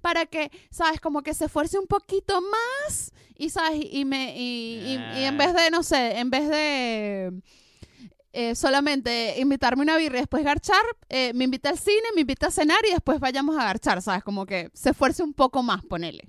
[0.00, 1.00] para que, ¿sabes?
[1.00, 3.80] Como que se esfuerce un poquito más y, ¿sabes?
[3.90, 7.32] Y, me, y, y- y en vez de, no sé, en vez de
[8.32, 12.48] eh, solamente invitarme una birra y después garchar, eh, me invita al cine, me invita
[12.48, 14.24] a cenar y después vayamos a garchar, ¿sabes?
[14.24, 16.28] Como que se esfuerce un poco más, ponele.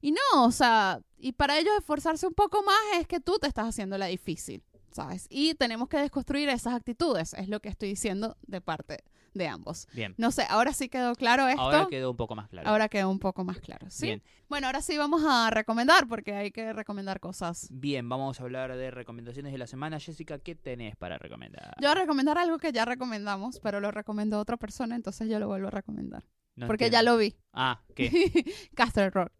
[0.00, 3.46] Y no, o sea, y para ellos esforzarse un poco más es que tú te
[3.46, 5.26] estás haciendo la difícil, ¿sabes?
[5.30, 9.86] Y tenemos que desconstruir esas actitudes, es lo que estoy diciendo de parte de ambos.
[9.92, 10.14] Bien.
[10.18, 11.60] No sé, ahora sí quedó claro esto.
[11.60, 12.68] Ahora quedó un poco más claro.
[12.68, 14.06] Ahora quedó un poco más claro, ¿sí?
[14.06, 14.22] Bien.
[14.48, 17.68] Bueno, ahora sí vamos a recomendar porque hay que recomendar cosas.
[17.70, 20.00] Bien, vamos a hablar de recomendaciones de la semana.
[20.00, 21.76] Jessica, ¿qué tenés para recomendar?
[21.80, 25.38] Yo voy a recomendar algo que ya recomendamos, pero lo recomendó otra persona, entonces yo
[25.38, 26.24] lo vuelvo a recomendar.
[26.56, 27.04] No porque entiendo.
[27.04, 27.36] ya lo vi.
[27.52, 28.10] Ah, ¿qué?
[28.74, 29.32] Castle Rock.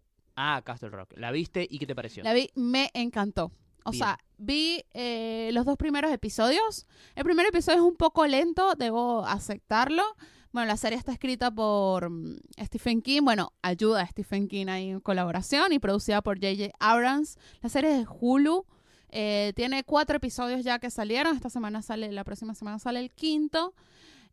[0.42, 1.12] Ah, Castle Rock.
[1.16, 2.24] ¿La viste y qué te pareció?
[2.24, 3.52] La vi, me encantó.
[3.84, 4.04] O Bien.
[4.04, 6.86] sea, vi eh, los dos primeros episodios.
[7.14, 10.02] El primer episodio es un poco lento, debo aceptarlo.
[10.52, 13.20] Bueno, la serie está escrita por mm, Stephen King.
[13.22, 16.74] Bueno, ayuda a Stephen King ahí en colaboración y producida por J.J.
[16.80, 17.36] Abrams.
[17.60, 18.64] La serie es de Hulu.
[19.10, 21.36] Eh, tiene cuatro episodios ya que salieron.
[21.36, 23.74] Esta semana sale, la próxima semana sale el quinto.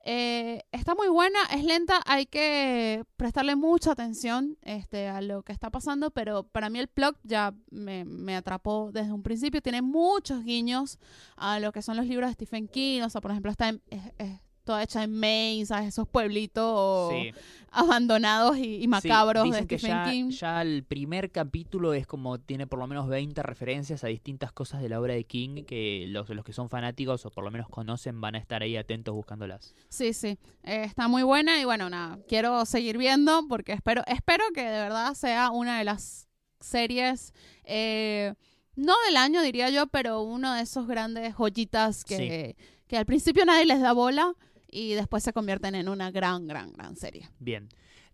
[0.10, 5.52] Eh, está muy buena, es lenta, hay que prestarle mucha atención este, a lo que
[5.52, 9.62] está pasando, pero para mí el plot ya me, me atrapó desde un principio.
[9.62, 10.98] Tiene muchos guiños
[11.36, 13.82] a lo que son los libros de Stephen King, o sea, por ejemplo, está en-
[13.90, 15.90] es, toda hecha en Maine, ¿sabes?
[15.90, 17.32] Esos pueblitos Sí.
[17.72, 20.30] Abandonados y, y Sí, macabros de que Stephen ya, King.
[20.30, 24.82] ya el primer capítulo es como tiene por lo menos 20 referencias a distintas cosas
[24.82, 27.70] de la obra de King que los, los que son fanáticos o por lo menos
[27.70, 29.76] conocen van a estar ahí atentos buscándolas.
[29.90, 34.44] Sí, sí, eh, está muy buena y bueno, nada, quiero seguir viendo porque espero, espero
[34.54, 36.28] que de verdad sea una de las
[36.60, 37.34] series,
[37.66, 38.34] eh,
[38.76, 42.56] no del año diría yo, pero uno de esos grandes joyitas que,
[42.88, 44.34] que al principio nadie les da bola
[44.70, 47.30] y después se convierten en una gran, gran, gran serie.
[47.40, 47.70] Bien.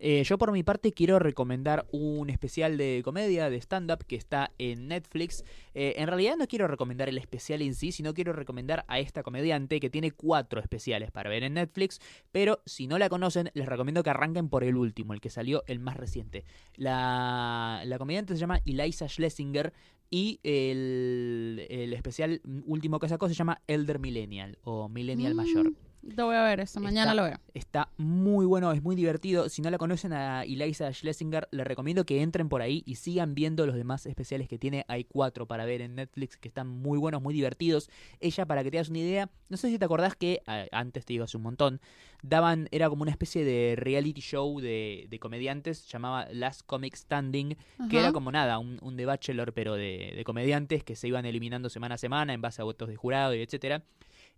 [0.05, 4.51] Eh, yo por mi parte quiero recomendar un especial de comedia, de stand-up, que está
[4.57, 5.45] en Netflix.
[5.73, 9.23] Eh, en realidad no quiero recomendar el especial en sí, sino quiero recomendar a esta
[9.23, 12.01] comediante que tiene cuatro especiales para ver en Netflix.
[12.33, 15.63] Pero si no la conocen, les recomiendo que arranquen por el último, el que salió
[15.67, 16.43] el más reciente.
[16.75, 19.71] La, la comediante se llama Eliza Schlesinger
[20.09, 25.73] y el, el especial último que sacó se llama Elder Millennial o Millennial Mm, Mayor.
[26.05, 27.39] Lo voy a ver eso, mañana Está- lo veo.
[27.53, 29.47] Está muy bueno, es muy divertido.
[29.47, 33.35] Si no la conocen a Eliza Schlesinger, les recomiendo que entren por ahí y sigan
[33.35, 34.83] viendo los demás especiales que tiene.
[34.89, 37.89] Hay cuatro para ver en Netflix que están muy buenos, muy divertidos.
[38.19, 40.41] Ella, para que te hagas una idea, no sé si te acordás que,
[40.73, 41.79] antes te digo hace un montón,
[42.21, 47.55] daban, era como una especie de reality show de, de comediantes, llamaba Last Comic Standing,
[47.89, 51.25] que era como nada, un, un The Bachelor, pero de, de comediantes que se iban
[51.25, 53.83] eliminando semana a semana en base a votos de jurado y etcétera.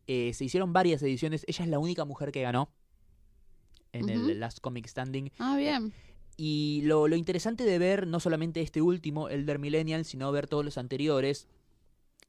[0.08, 1.43] Eh, se hicieron varias ediciones.
[1.47, 2.70] Ella es la única mujer que ganó
[3.91, 5.32] en el Last Comic Standing.
[5.39, 5.93] Ah, bien.
[6.38, 10.66] Y lo, lo interesante de ver no solamente este último, Elder Millennial, sino ver todos
[10.66, 11.47] los anteriores,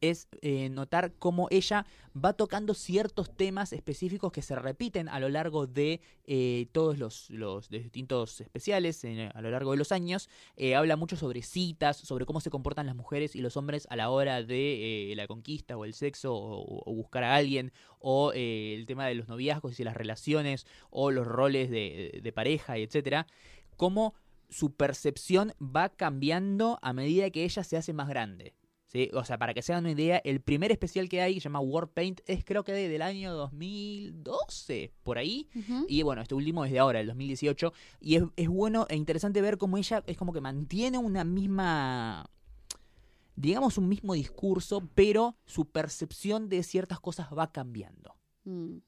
[0.00, 5.28] es eh, notar cómo ella va tocando ciertos temas específicos que se repiten a lo
[5.28, 10.28] largo de eh, todos los, distintos especiales a lo largo de los años.
[10.56, 13.96] Eh, habla mucho sobre citas, sobre cómo se comportan las mujeres y los hombres a
[13.96, 19.06] la hora de la conquista o el sexo o, buscar a alguien o el tema
[19.06, 23.26] de los noviazgos y las relaciones o los roles de, de pareja etcétera.
[23.76, 24.14] Cómo
[24.48, 28.54] su percepción va cambiando a medida que ella se hace más grande.
[28.86, 29.10] ¿Sí?
[29.14, 31.44] O sea, para que se hagan una idea, el primer especial que hay, que se
[31.44, 35.48] llama Warpaint, es creo que de- del año 2012, por ahí.
[35.88, 37.72] Y bueno, este último es de ahora, el 2018.
[38.00, 42.28] Y es, es bueno e interesante ver cómo ella es como que mantiene una misma,
[43.34, 48.14] digamos, un mismo discurso, pero su percepción de ciertas cosas va cambiando.
[48.44, 48.78] Mm.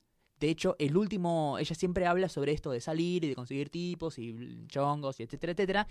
[0.41, 4.19] De hecho, el último, ella siempre habla sobre esto de salir y de conseguir tipos
[4.21, 5.89] y chongos y etcétera, etcétera.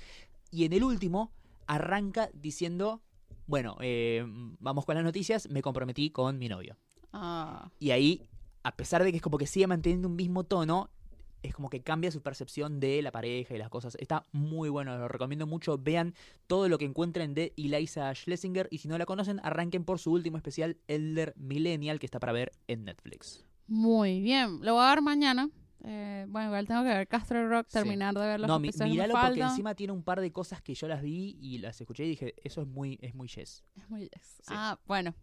[0.52, 1.34] Y en el último
[1.66, 3.02] arranca diciendo,
[3.48, 4.24] bueno, eh,
[4.60, 6.78] vamos con las noticias, me comprometí con mi novio.
[7.14, 8.30] Ah, Y ahí,
[8.64, 10.90] a pesar de que es como que sigue manteniendo un mismo tono,
[11.44, 13.96] es como que cambia su percepción de la pareja y las cosas.
[14.00, 15.78] Está muy bueno, lo recomiendo mucho.
[15.78, 16.14] Vean
[16.48, 18.68] todo lo que encuentren de Eliza Schlesinger.
[18.72, 22.34] Y si no la conocen, arranquen por su último especial, Elder Millennial, que está para
[22.34, 23.46] ver en Netflix.
[23.68, 24.60] muy bien.
[24.62, 25.50] Lo voy a ver mañana.
[25.84, 27.74] Eh, bueno, igual tengo que ver Castle Rock, Sí.
[27.74, 29.50] terminar de ver los No, mi- míralo porque faltan.
[29.50, 32.34] encima tiene un par de cosas que yo las vi y las escuché y dije,
[32.44, 33.64] eso es muy, es muy yes.
[33.76, 34.42] Es muy yes.
[34.48, 35.14] Ah, bueno.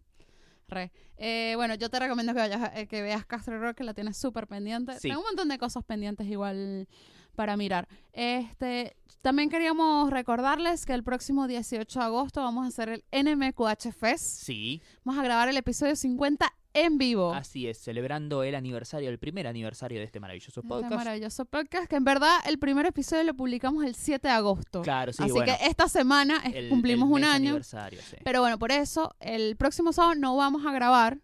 [0.67, 0.91] Re.
[1.17, 4.17] Eh, bueno, yo te recomiendo que vayas eh, que veas Castle Rock, que la tienes
[4.17, 4.93] súper pendiente.
[4.99, 5.09] Sí.
[5.09, 6.87] Tengo un montón de cosas pendientes igual
[7.35, 7.87] para mirar.
[8.13, 13.91] Este, también queríamos recordarles que el próximo 18 de agosto vamos a hacer el NMQH
[13.91, 14.23] Fest.
[14.23, 17.33] Sí, Vamos a grabar el episodio 50 en vivo.
[17.33, 20.93] así es, celebrando el aniversario, el primer aniversario de este maravilloso Este podcast.
[20.95, 24.81] maravilloso podcast, que en verdad el primer episodio lo publicamos el 7 de agosto.
[24.83, 25.45] Claro, sí, Así bueno.
[25.57, 27.49] que esta semana es- el- cumplimos el un año.
[27.49, 28.17] aniversario, sí.
[28.23, 31.19] Pero bueno, por eso el próximo sábado no vamos a grabar.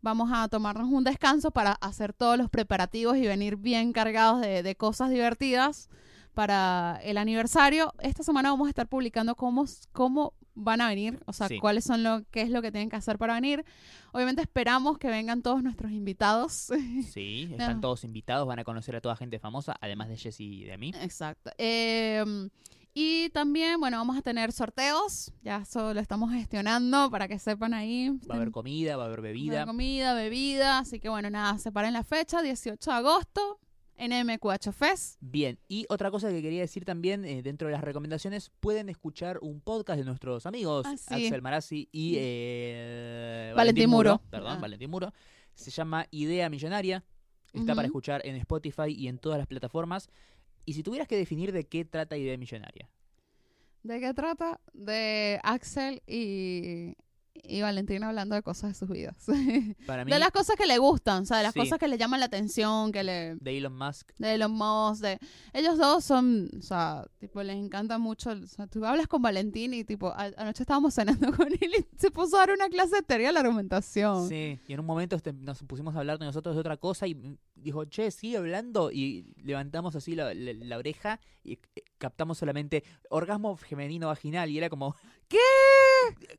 [0.00, 4.62] Vamos a tomarnos un descanso para hacer todos los preparativos y venir bien cargados de,
[4.64, 5.88] de cosas divertidas
[6.34, 7.92] para el aniversario.
[8.00, 11.58] Esta semana vamos a estar publicando cómo, cómo van a venir, o sea, Sí.
[11.58, 13.64] cuáles son lo, qué es lo que tienen que hacer para venir.
[14.12, 16.70] Obviamente esperamos que vengan todos nuestros invitados.
[17.12, 17.80] Sí, están No.
[17.80, 20.92] todos invitados, van a conocer a toda gente famosa, además de Jessy y de mí.
[21.00, 21.50] Exacto.
[21.58, 22.22] Eh,
[22.94, 27.72] y también, bueno, vamos a tener sorteos, ya eso lo estamos gestionando para que sepan
[27.72, 28.10] ahí.
[28.30, 29.64] Va a haber comida, va a haber Va a haber bebida.
[29.66, 33.58] comida, bebida, así que bueno, nada, separen la fecha, 18 de agosto,
[33.96, 35.16] en MQH Fest.
[35.20, 39.38] Bien, y otra cosa que quería decir también, eh, dentro de las recomendaciones, pueden escuchar
[39.42, 41.26] un podcast de nuestros amigos Ah, sí.
[41.26, 44.20] Axel Marazzi y eh, Valentín Muro.
[44.30, 44.60] Perdón, Ah.
[44.60, 45.12] Valentín Muro.
[45.54, 47.04] Se llama Idea Millonaria.
[47.52, 50.08] Está para escuchar en Spotify y en todas las plataformas.
[50.64, 52.88] Y si tuvieras que definir de qué trata Idea Millonaria.
[53.82, 54.60] ¿De qué trata?
[54.72, 56.94] De Axel y,
[57.34, 59.16] y Valentina hablando de cosas de sus vidas.
[59.86, 61.60] Para mí, de las cosas que le gustan, o sea, de las Sí.
[61.60, 63.34] cosas que le llaman la atención, que le...
[63.36, 64.12] de Elon Musk.
[64.18, 65.18] De Elon Musk, de...
[65.52, 69.74] Ellos dos son, o sea, tipo, les encanta mucho, o sea, tú hablas con Valentín
[69.74, 72.96] y tipo, a- anoche estábamos cenando con él y se puso a dar una clase
[72.96, 74.28] de teoría de la argumentación.
[74.28, 77.06] Sí, y en un momento este, nos pusimos a hablar de nosotros de otra cosa
[77.06, 77.16] y
[77.54, 78.90] dijo, che, sigue hablando.
[78.92, 84.50] Y levantamos así la, la- la oreja y eh, captamos solamente orgasmo femenino vaginal.
[84.50, 84.94] Y era como,
[85.28, 85.38] ¿Qué?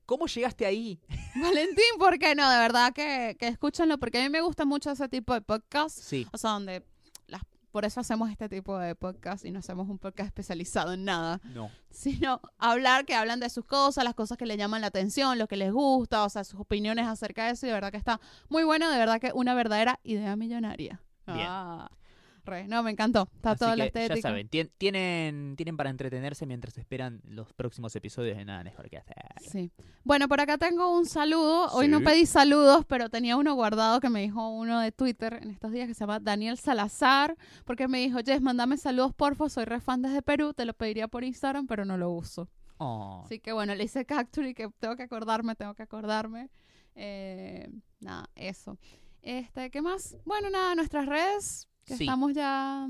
[0.06, 1.00] ¿Cómo llegaste ahí?
[1.42, 2.50] Valentín, ¿por qué no?
[2.50, 5.98] De verdad que, que escúchenlo, porque a mí me gusta mucho ese tipo de podcast.
[5.98, 6.86] Sí, O sea, donde
[7.28, 7.42] las,
[7.72, 11.42] por eso hacemos este tipo de podcast y no hacemos un podcast especializado en nada,
[11.44, 11.72] no.
[11.90, 15.48] sino hablar que hablan de sus cosas, las cosas que le llaman la atención, lo
[15.48, 18.20] que les gusta, o sea, sus opiniones acerca de eso y de verdad que está
[18.50, 21.02] muy bueno, de verdad que una verdadera idea millonaria.
[21.26, 21.48] Bien.
[21.50, 21.90] Ah,
[22.46, 23.28] re, no, me encantó.
[23.36, 24.16] Está Así toda la que estética.
[24.16, 28.90] ya saben, tien- tienen, tienen para entretenerse mientras esperan los próximos episodios de Nada Mejor
[28.90, 29.16] que Hacer.
[29.50, 29.72] Sí.
[30.04, 31.68] Bueno, por acá tengo un saludo.
[31.74, 31.92] Hoy Sí.
[31.92, 35.72] no pedí saludos, pero tenía uno guardado que me dijo uno de Twitter en estos
[35.72, 37.36] días que se llama Daniel Salazar,
[37.66, 41.08] porque me dijo, Jess, mandame saludos, porfa, soy re fan desde Perú, te lo pediría
[41.08, 42.50] por Instagram, pero no lo uso.
[42.78, 46.50] Oh, Así que bueno, le hice capture y que tengo que acordarme, tengo que acordarme.
[46.96, 47.70] Eh,
[48.00, 48.78] nada, eso.
[49.22, 50.18] Este, ¿qué más?
[50.26, 52.04] Bueno, nada, nuestras redes, que Sí.
[52.04, 52.88] estamos ya...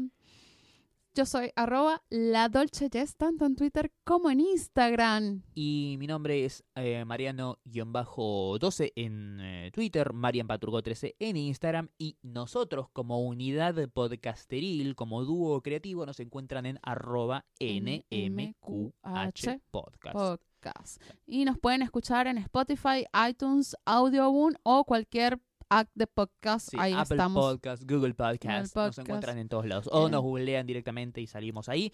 [1.15, 5.43] Yo soy arroba la Dolce Jess, tanto en Twitter como en Instagram.
[5.53, 12.17] Y mi nombre es eh, Mariano-12 en eh, Twitter, Marian Paturgo 13 en Instagram y
[12.23, 20.13] nosotros como unidad podcasteril, como dúo creativo, nos encuentran en arroba NMQH Podcast.
[20.15, 21.01] Podcast.
[21.27, 25.39] Y nos pueden escuchar en Spotify, iTunes, Audioboom o cualquier
[25.79, 26.69] app de podcast.
[26.69, 27.45] Sí, Ahí Apple estamos.
[27.53, 29.89] Podcast, Google Podcast, nos encuentran en todos lados.
[29.91, 30.11] O Eh.
[30.11, 31.91] nos googlean directamente y salimos ahí.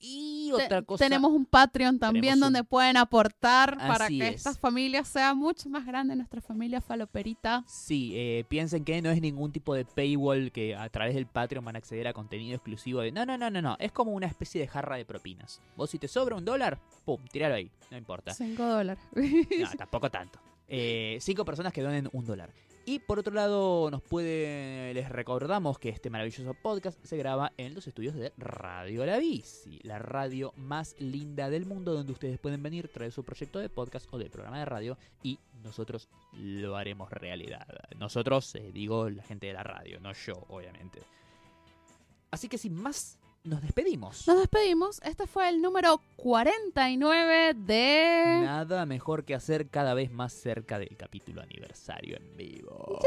[0.00, 1.04] Y Te- otra cosa...
[1.04, 4.34] Tenemos un Patreon también Tenemos donde pueden aportar para Así que es.
[4.36, 7.64] esta familia sea mucho más grande, nuestra familia faloperita.
[7.66, 11.64] Sí, eh, piensen que no es ningún tipo de paywall que a través del Patreon
[11.64, 13.10] van a acceder a contenido exclusivo de...
[13.10, 13.76] No, no, no, no, no.
[13.80, 15.60] Es como una especie de jarra de propinas.
[15.76, 17.68] Vos si te sobra un dólar, pum, tiralo ahí.
[17.90, 18.32] No importa.
[18.34, 19.02] 5 dólares.
[19.16, 20.38] No, tampoco tanto.
[20.68, 22.50] Eh, cinco personas que donen un dólar.
[22.88, 24.94] Y por otro lado, nos puede.
[24.94, 29.78] Les recordamos que este maravilloso podcast se graba en los estudios de Radio La Bici,
[29.82, 34.08] la radio más linda del mundo, donde ustedes pueden venir, traer su proyecto de podcast
[34.10, 37.66] o de programa de radio y nosotros lo haremos realidad.
[37.98, 41.02] Nosotros, eh, digo, la gente de la radio, no yo, obviamente.
[42.30, 43.17] Así que sin más,
[43.48, 44.26] nos despedimos.
[44.28, 45.00] Nos despedimos.
[45.02, 48.40] Este fue el número 49 de...
[48.44, 52.98] Nada mejor que hacer cada vez más cerca del capítulo aniversario en vivo.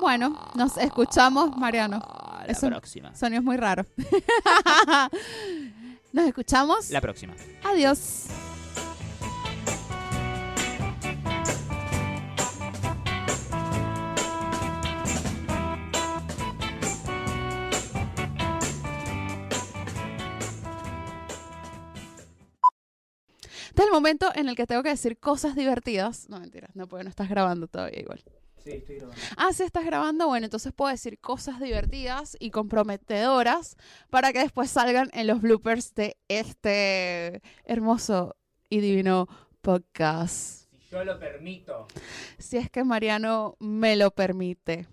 [0.00, 1.98] Bueno, nos escuchamos, Mariano.
[2.40, 3.14] La Es un- próxima.
[3.14, 3.84] Sonido es muy raro.
[6.12, 6.90] Nos escuchamos.
[6.90, 7.34] La próxima.
[7.64, 8.26] Adiós.
[23.84, 26.28] Es el momento en el que tengo que decir cosas divertidas.
[26.28, 28.22] No, mentira, no, porque no estás grabando todavía igual.
[28.64, 29.22] Sí, estoy grabando.
[29.36, 33.76] Ah, sí estás grabando, bueno, entonces puedo decir cosas divertidas y comprometedoras
[34.08, 38.36] para que después salgan en los bloopers de este hermoso
[38.70, 39.28] y divino
[39.60, 40.66] podcast.
[40.78, 41.86] Si yo lo permito.
[42.38, 44.88] Si es que Mariano me lo permite.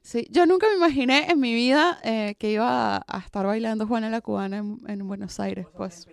[0.00, 3.86] Sí, yo nunca me imaginé en mi vida eh, que iba a, a estar bailando
[3.86, 5.66] Juana la Cubana en, en Buenos Aires.
[5.76, 6.08] Pues.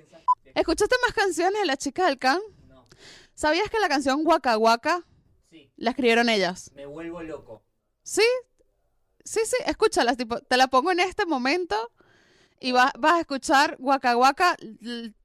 [0.56, 2.40] ¿Escuchaste más canciones de la chica del can?
[2.68, 2.86] No.
[3.34, 5.06] ¿Sabías que la canción Waka Waka
[5.50, 6.72] Sí, la escribieron ellas?
[6.76, 7.64] me vuelvo loco.
[8.04, 8.24] Sí,
[9.24, 11.92] sí, sí, escúchala, tipo, te la pongo en este momento
[12.60, 14.58] y vas, vas a escuchar Waka Waka.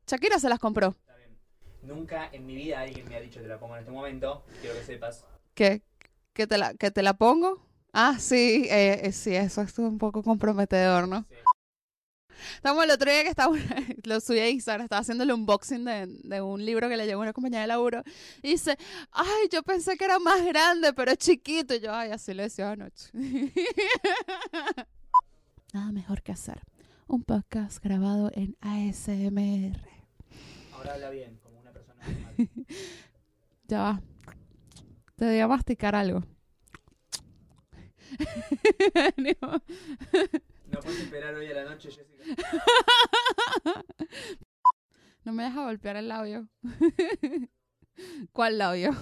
[0.07, 0.89] Shakira se las compró.
[1.01, 1.39] Está bien.
[1.83, 4.45] Nunca en mi vida alguien me ha dicho te la pongo en este momento.
[4.61, 5.25] Quiero que sepas.
[5.55, 5.83] ¿Que,
[6.33, 7.67] que, te, la, ¿Que te la pongo?
[7.93, 11.27] Ah, sí, eh, eh, sí, eso es un poco comprometedor, ¿no?
[11.29, 11.35] Sí.
[12.55, 13.57] Estamos el otro día que estaba,
[14.05, 17.21] lo subí a Instagram, estaba haciendo el unboxing de, de un libro que le llegó
[17.21, 18.03] a una compañía de laburo.
[18.43, 18.77] Y dice,
[19.11, 21.75] ay, yo pensé que era más grande, pero es chiquito.
[21.75, 23.11] Y yo, ay, así le decía anoche.
[25.73, 26.63] Nada mejor que hacer.
[27.07, 29.81] Un podcast grabado en ASMR.
[30.73, 32.35] Ahora habla bien, como una persona normal.
[33.69, 34.01] Ya va.
[35.17, 36.25] Te voy a masticar algo.
[40.71, 42.25] No puedes esperar hoy a la noche, Jessica.
[45.25, 46.49] No me deja golpear el labio.
[48.33, 48.93] ¿Cuál labio?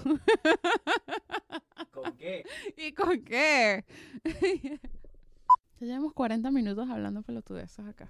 [1.91, 2.43] ¿Con qué?
[2.75, 3.85] ¿Y con qué?
[5.79, 8.09] Ya llevamos 40 minutos hablando pelotudeces acá.